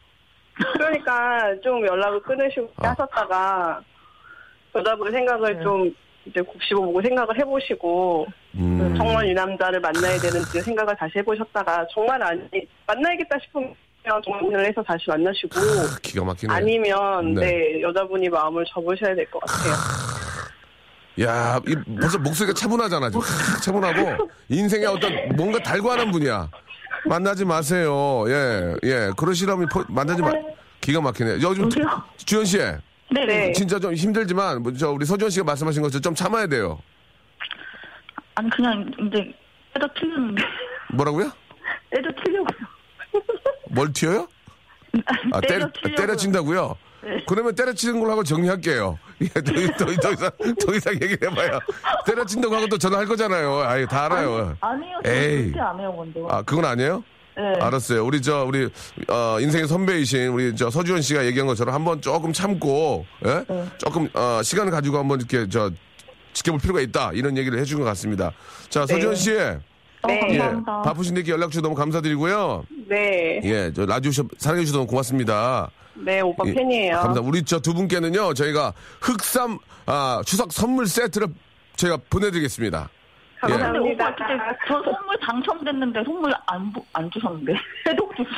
그러니까 0.74 1.54
좀 1.64 1.86
연락을 1.86 2.20
끊으시고 2.22 2.72
아. 2.78 2.90
하셨다가 2.90 3.80
여자분 4.76 5.12
생각을 5.12 5.58
네. 5.58 5.64
좀 5.64 5.94
이제 6.26 6.42
곱씹어보고 6.42 7.02
생각을 7.04 7.40
해보시고 7.40 8.26
음. 8.56 8.96
정말 8.98 9.28
이 9.28 9.34
남자를 9.34 9.80
만나야 9.80 10.18
되는지 10.20 10.60
생각을 10.62 10.96
다시 10.96 11.20
해보셨다가 11.20 11.86
정말 11.94 12.22
아니 12.24 12.42
만나야겠다 12.88 13.38
싶으면 13.44 13.76
정리를 14.26 14.66
해서 14.66 14.82
다시 14.84 15.06
만나시고 15.10 15.50
기가 16.02 16.26
막히네. 16.26 16.52
아니면 16.54 17.36
네. 17.36 17.46
네. 17.46 17.82
여자분이 17.82 18.28
마음을 18.30 18.66
접으셔야 18.74 19.14
될 19.14 19.30
것 19.30 19.40
같아요. 19.42 19.74
야, 21.22 21.60
이 21.68 21.76
벌써 22.00 22.18
목소리가 22.20 22.54
차분하잖아, 22.54 23.10
지금. 23.10 23.22
차분하고, 23.64 24.30
인생에 24.50 24.86
어떤 24.86 25.12
뭔가 25.36 25.60
달고하는 25.60 26.12
분이야. 26.12 26.50
만나지 27.06 27.44
마세요. 27.46 28.26
예, 28.28 28.76
예. 28.84 29.12
그러시라면 29.18 29.68
포- 29.70 29.86
만나지 29.88 30.22
마. 30.22 30.32
기가 30.82 31.02
막히네. 31.02 31.40
요즘? 31.42 31.70
주현 32.18 32.46
씨, 32.46 32.58
네네. 33.12 33.54
진짜 33.54 33.80
좀 33.80 33.94
힘들지만, 33.94 34.62
뭐, 34.62 34.74
저, 34.74 34.92
우리 34.92 35.06
서주현 35.06 35.30
씨가 35.32 35.46
말씀하신 35.46 35.82
것처럼 35.82 36.02
좀 36.02 36.16
참아야 36.16 36.48
돼요. 36.48 36.80
아니, 38.36 38.50
그냥 38.52 38.92
이제 39.08 39.34
때려 39.74 39.88
치는데. 39.98 40.44
뭐라고요? 40.94 41.32
때려 41.90 42.12
치려고요. 42.24 42.68
뭘 43.72 43.92
튀어요? 43.92 44.28
아, 45.32 45.42
때려, 45.42 45.68
때려치려고요. 45.72 45.96
때려친다고요? 45.96 46.76
네. 47.08 47.24
그러면 47.26 47.56
때려치는 47.56 48.00
걸로 48.00 48.12
하고 48.12 48.24
정리할게요. 48.24 49.00
예, 49.22 49.28
더, 49.28 49.42
더, 49.86 49.96
더 49.96 50.12
이상, 50.12 50.32
더 50.66 50.76
이상 50.76 50.94
얘기를 50.96 51.32
해봐요. 51.32 51.60
때려친다고 52.06 52.56
하고 52.56 52.68
또 52.68 52.78
전화할 52.78 53.06
거잖아요. 53.06 53.62
아예 53.62 53.86
다 53.86 54.06
알아요. 54.06 54.58
아니요, 54.60 55.00
저 55.06 55.12
에이. 55.12 55.52
그렇게 55.52 55.60
안 55.62 55.80
해요, 55.80 55.94
먼저. 55.96 56.28
아, 56.30 56.42
그건 56.42 56.66
아니에요? 56.66 57.04
네. 57.38 57.54
알았어요. 57.62 58.04
우리 58.04 58.22
저 58.22 58.44
우리 58.46 58.68
어, 59.08 59.38
인생의 59.40 59.68
선배이신 59.68 60.28
우리 60.30 60.56
저 60.56 60.70
서주현 60.72 61.02
씨가 61.04 61.26
얘기한 61.28 61.48
것처럼 61.48 61.74
한번 61.74 62.02
조금 62.02 62.34
참고 62.34 63.06
예? 63.26 63.44
네. 63.48 63.66
조금 63.78 64.10
어, 64.16 64.42
시간을 64.44 64.72
가지고 64.72 64.98
한번 64.98 65.20
이렇게 65.20 65.48
저 65.48 65.70
지켜볼 66.34 66.60
필요가 66.60 66.82
있다 66.82 67.12
이런 67.14 67.38
얘기를 67.38 67.60
해준 67.60 67.78
것 67.78 67.86
같습니다. 67.86 68.32
자 68.70 68.88
서주현 68.88 69.16
씨, 69.16 69.38
어, 69.38 70.08
네. 70.08 70.30
예. 70.32 70.40
바쁘신데 70.66 71.20
이렇게 71.20 71.32
연락 71.32 71.52
주셔서 71.52 71.62
너무 71.62 71.76
감사드리고요. 71.76 72.66
네, 72.90 73.40
예, 73.44 73.72
저 73.72 73.86
라디오 73.86 74.12
쇼 74.12 74.28
사랑해 74.40 74.64
주셔서 74.64 74.80
너무 74.80 74.88
고맙습니다. 74.88 75.70
네 76.06 76.22
오빠 76.22 76.44
예, 76.48 76.54
팬이에요. 76.54 76.94
감사합니다. 76.94 77.28
우리 77.28 77.44
저 77.44 77.60
두 77.60 77.74
분께는요 77.74 78.34
저희가 78.34 78.74
흑삼 79.02 79.58
아, 79.86 80.22
추석 80.26 80.52
선물 80.52 80.88
세트를 80.88 81.28
저희가 81.76 81.98
보내드리겠습니다. 82.10 82.90
예. 82.90 83.48
감사합니다. 83.52 83.84
오빠 83.84 84.16
진짜 84.16 84.58
저 84.68 84.74
선물 84.84 85.18
당첨됐는데 85.22 86.04
선물 86.04 86.34
안, 86.48 86.72
부- 86.74 86.84
안 86.94 87.10
주셨는데. 87.12 87.54
해독 87.88 88.16
주스. 88.16 88.30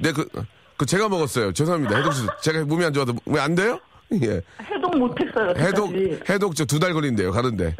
네, 0.00 0.12
그, 0.12 0.28
그 0.76 0.84
제가 0.84 1.08
먹었어요. 1.08 1.52
죄송합니다. 1.52 1.96
해독 1.96 2.12
씨, 2.12 2.26
제가 2.42 2.64
몸이 2.64 2.84
안 2.84 2.92
좋아서 2.92 3.14
왜 3.26 3.40
안 3.40 3.54
돼요? 3.54 3.78
예. 4.22 4.42
해독 4.62 4.98
못했어요. 4.98 5.54
해독, 5.56 5.94
여태까지. 5.94 6.32
해독 6.32 6.54
저 6.56 6.64
두 6.66 6.78
달 6.78 6.92
걸린대요, 6.92 7.32
가는데. 7.32 7.74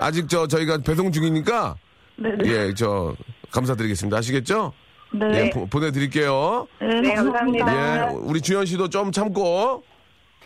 아직 0.00 0.28
저 0.28 0.46
저희가 0.46 0.78
배송 0.78 1.12
중이니까, 1.12 1.76
네네. 2.16 2.48
예, 2.50 2.74
저, 2.74 3.14
감사드리겠습니다. 3.52 4.16
아시겠죠? 4.18 4.72
네. 5.12 5.46
예, 5.46 5.50
보, 5.50 5.66
보내드릴게요. 5.66 6.66
네, 6.80 7.00
네, 7.00 7.14
감사합니다. 7.14 8.10
예, 8.12 8.14
우리 8.14 8.40
주현 8.40 8.66
씨도 8.66 8.88
좀 8.90 9.10
참고, 9.12 9.82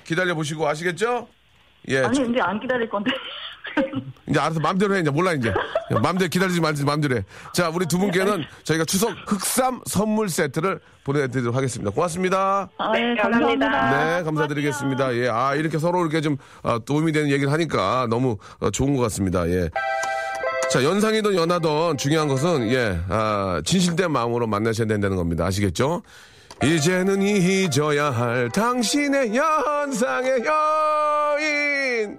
기다려 0.05 0.35
보시고, 0.35 0.67
아시겠죠? 0.67 1.29
예, 1.89 1.99
아니, 2.01 2.19
이제 2.19 2.41
안 2.41 2.59
기다릴 2.61 2.89
건데. 2.89 3.11
이제 4.29 4.39
알아서 4.41 4.61
마음대로 4.61 4.95
해, 4.95 5.01
이제 5.01 5.11
몰라, 5.11 5.33
이제. 5.33 5.53
마음대로 6.03 6.29
기다리지 6.29 6.61
말지, 6.61 6.85
마음대로 6.85 7.17
해. 7.17 7.25
자, 7.53 7.69
우리 7.69 7.87
두 7.87 7.99
분께는 7.99 8.45
저희가 8.63 8.85
추석 8.85 9.15
흑삼 9.27 9.83
선물 9.87 10.29
세트를 10.29 10.81
보내드리도록 11.05 11.55
하겠습니다. 11.55 11.91
고맙습니다. 11.91 12.71
아, 12.79 12.93
네, 12.93 13.01
네, 13.01 13.21
감사합니다. 13.21 14.17
네, 14.19 14.23
감사드리겠습니다. 14.23 15.15
예, 15.17 15.29
아, 15.29 15.55
이렇게 15.55 15.79
서로 15.79 16.01
이렇게 16.03 16.21
좀 16.23 16.37
아, 16.63 16.79
도움이 16.79 17.13
되는 17.13 17.31
얘기를 17.31 17.53
하니까 17.53 18.07
너무 18.09 18.39
어, 18.61 18.71
좋은 18.71 18.97
것 18.97 19.03
같습니다. 19.03 19.47
예. 19.49 19.69
자, 20.75 20.83
연상이든 20.83 21.37
연하든 21.37 21.97
중요한 21.99 22.27
것은, 22.27 22.69
예, 22.73 22.99
아, 23.09 23.63
진실된 23.65 24.11
마음으로 24.11 24.49
만나셔야 24.49 24.89
된다는 24.89 25.17
겁니다. 25.17 25.47
아시겠죠? 25.47 26.03
이제는 26.65 27.23
잊어야 27.23 28.11
할 28.11 28.51
당신의 28.51 29.37
연상의 29.37 30.43
여인. 30.45 32.19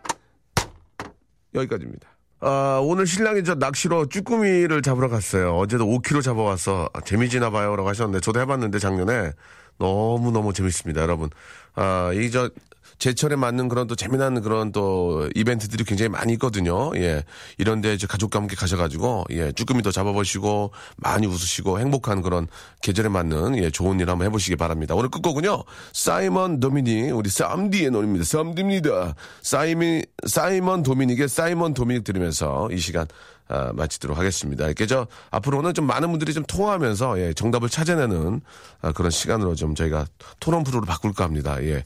여기까지입니다. 1.54 2.08
아, 2.39 2.80
오늘 2.82 3.06
신랑이 3.06 3.44
저 3.44 3.56
낚시로 3.56 4.06
쭈꾸미를 4.06 4.82
잡으러 4.82 5.10
갔어요. 5.10 5.58
어제도 5.58 5.86
5kg 5.86 6.24
잡아와서 6.24 6.89
아, 6.94 7.02
재미지나 7.02 7.50
봐요. 7.50 7.76
라고 7.76 7.89
하셨는데, 7.89 8.22
저도 8.22 8.39
해봤는데, 8.39 8.80
작년에. 8.80 9.32
너무너무 9.80 10.54
재밌습니다, 10.54 11.02
여러분. 11.02 11.30
아, 11.74 12.10
이 12.13 12.32
저, 12.32 12.50
제철에 12.97 13.36
맞는 13.36 13.67
그런 13.69 13.88
또 13.88 13.95
재미난 13.95 14.41
그런 14.41 14.71
또 14.71 15.29
이벤트들이 15.36 15.84
굉장히 15.84 16.10
많이 16.10 16.34
있거든요. 16.34 16.91
예. 16.95 17.23
이런데 17.58 17.97
가족과 17.97 18.39
함께 18.39 18.55
가셔가지고, 18.55 19.25
예, 19.31 19.51
쭈꾸미도 19.51 19.91
잡아보시고, 19.91 20.71
많이 20.97 21.27
웃으시고, 21.27 21.79
행복한 21.79 22.21
그런 22.21 22.47
계절에 22.81 23.10
맞는, 23.10 23.58
예, 23.58 23.69
좋은 23.69 23.99
일 23.99 24.10
한번 24.10 24.27
해보시기 24.27 24.55
바랍니다. 24.55 24.95
오늘 24.95 25.10
끝곡은요, 25.10 25.63
사이먼 25.93 26.60
도미닉, 26.60 27.15
우리 27.15 27.29
쌈디의 27.29 27.91
노래입니다. 27.91 28.25
쌈디입니다. 28.25 29.15
사이미, 29.41 30.03
사이먼 30.25 30.84
도미닉의 30.84 31.27
사이먼 31.27 31.73
도미닉 31.73 32.03
들으면서 32.03 32.69
이 32.71 32.77
시간, 32.77 33.08
아, 33.47 33.71
마치도록 33.73 34.17
하겠습니다. 34.17 34.65
이렇게 34.65 34.88
저, 34.88 35.08
앞으로는 35.29 35.73
좀 35.73 35.86
많은 35.86 36.10
분들이 36.10 36.34
좀 36.34 36.43
통화하면서, 36.45 37.19
예, 37.19 37.34
정답을 37.34 37.69
찾아내는 37.69 38.41
아, 38.81 38.91
그런 38.91 39.12
시간으로 39.12 39.55
좀 39.55 39.75
저희가 39.75 40.05
토론 40.39 40.63
프로를 40.63 40.88
바꿀까 40.88 41.23
합니다. 41.23 41.62
예. 41.63 41.84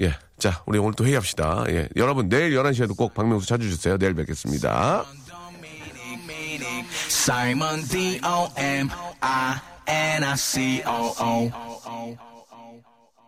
예. 0.00 0.14
자, 0.38 0.62
우리 0.66 0.78
오늘 0.78 0.94
또 0.94 1.04
회의합시다. 1.04 1.64
예. 1.68 1.88
여러분, 1.96 2.28
내일 2.28 2.54
11시에도 2.54 2.96
꼭 2.96 3.14
박명수 3.14 3.46
찾아주세요. 3.46 3.98
내일 3.98 4.14
뵙겠습니다. 4.14 5.04
Simon 7.08 7.82
D 7.88 8.20
O 8.22 8.48
M 8.56 8.90
I 9.22 9.56
N 9.86 10.24
I 10.24 10.36
C 10.36 10.82
O 10.86 11.14
O 11.18 11.50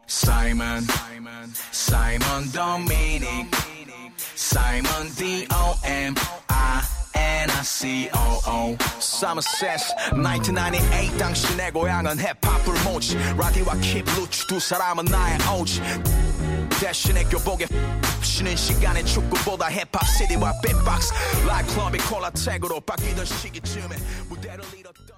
Simon 0.07 0.85
Simon 1.73 2.53
Dominic 2.53 3.47
Simon 4.35 5.09
D 5.17 5.47
O 5.51 5.75
M 5.85 6.15
I 6.49 6.83
N 7.15 7.51
I 7.51 7.63
C 7.65 8.11
O 8.13 8.41
O 8.47 8.77
Somerset 9.01 9.81
1998 10.13 11.17
당신의 11.17 11.73
고향은 11.73 12.19
힙합을 12.19 12.75
모지 12.85 13.17
라디오와 13.37 13.75
킵 13.77 14.05
루츠 14.15 14.47
두 14.47 14.61
사람은 14.61 15.07
나의 15.07 15.39
오지 15.59 15.81
대신에 16.81 17.25
교복에 17.25 17.67
쉬는 18.23 18.55
시간에 18.55 19.03
축구보다 19.03 19.71
힙합 19.71 20.07
CD와 20.07 20.53
빅박스 20.61 21.13
라이브 21.47 21.73
클럽이 21.75 21.99
콜라텍으로 21.99 22.81
바뀌던 22.81 23.25
시기쯤에 23.25 23.97
무대를 24.29 24.63
잃었던 24.77 25.16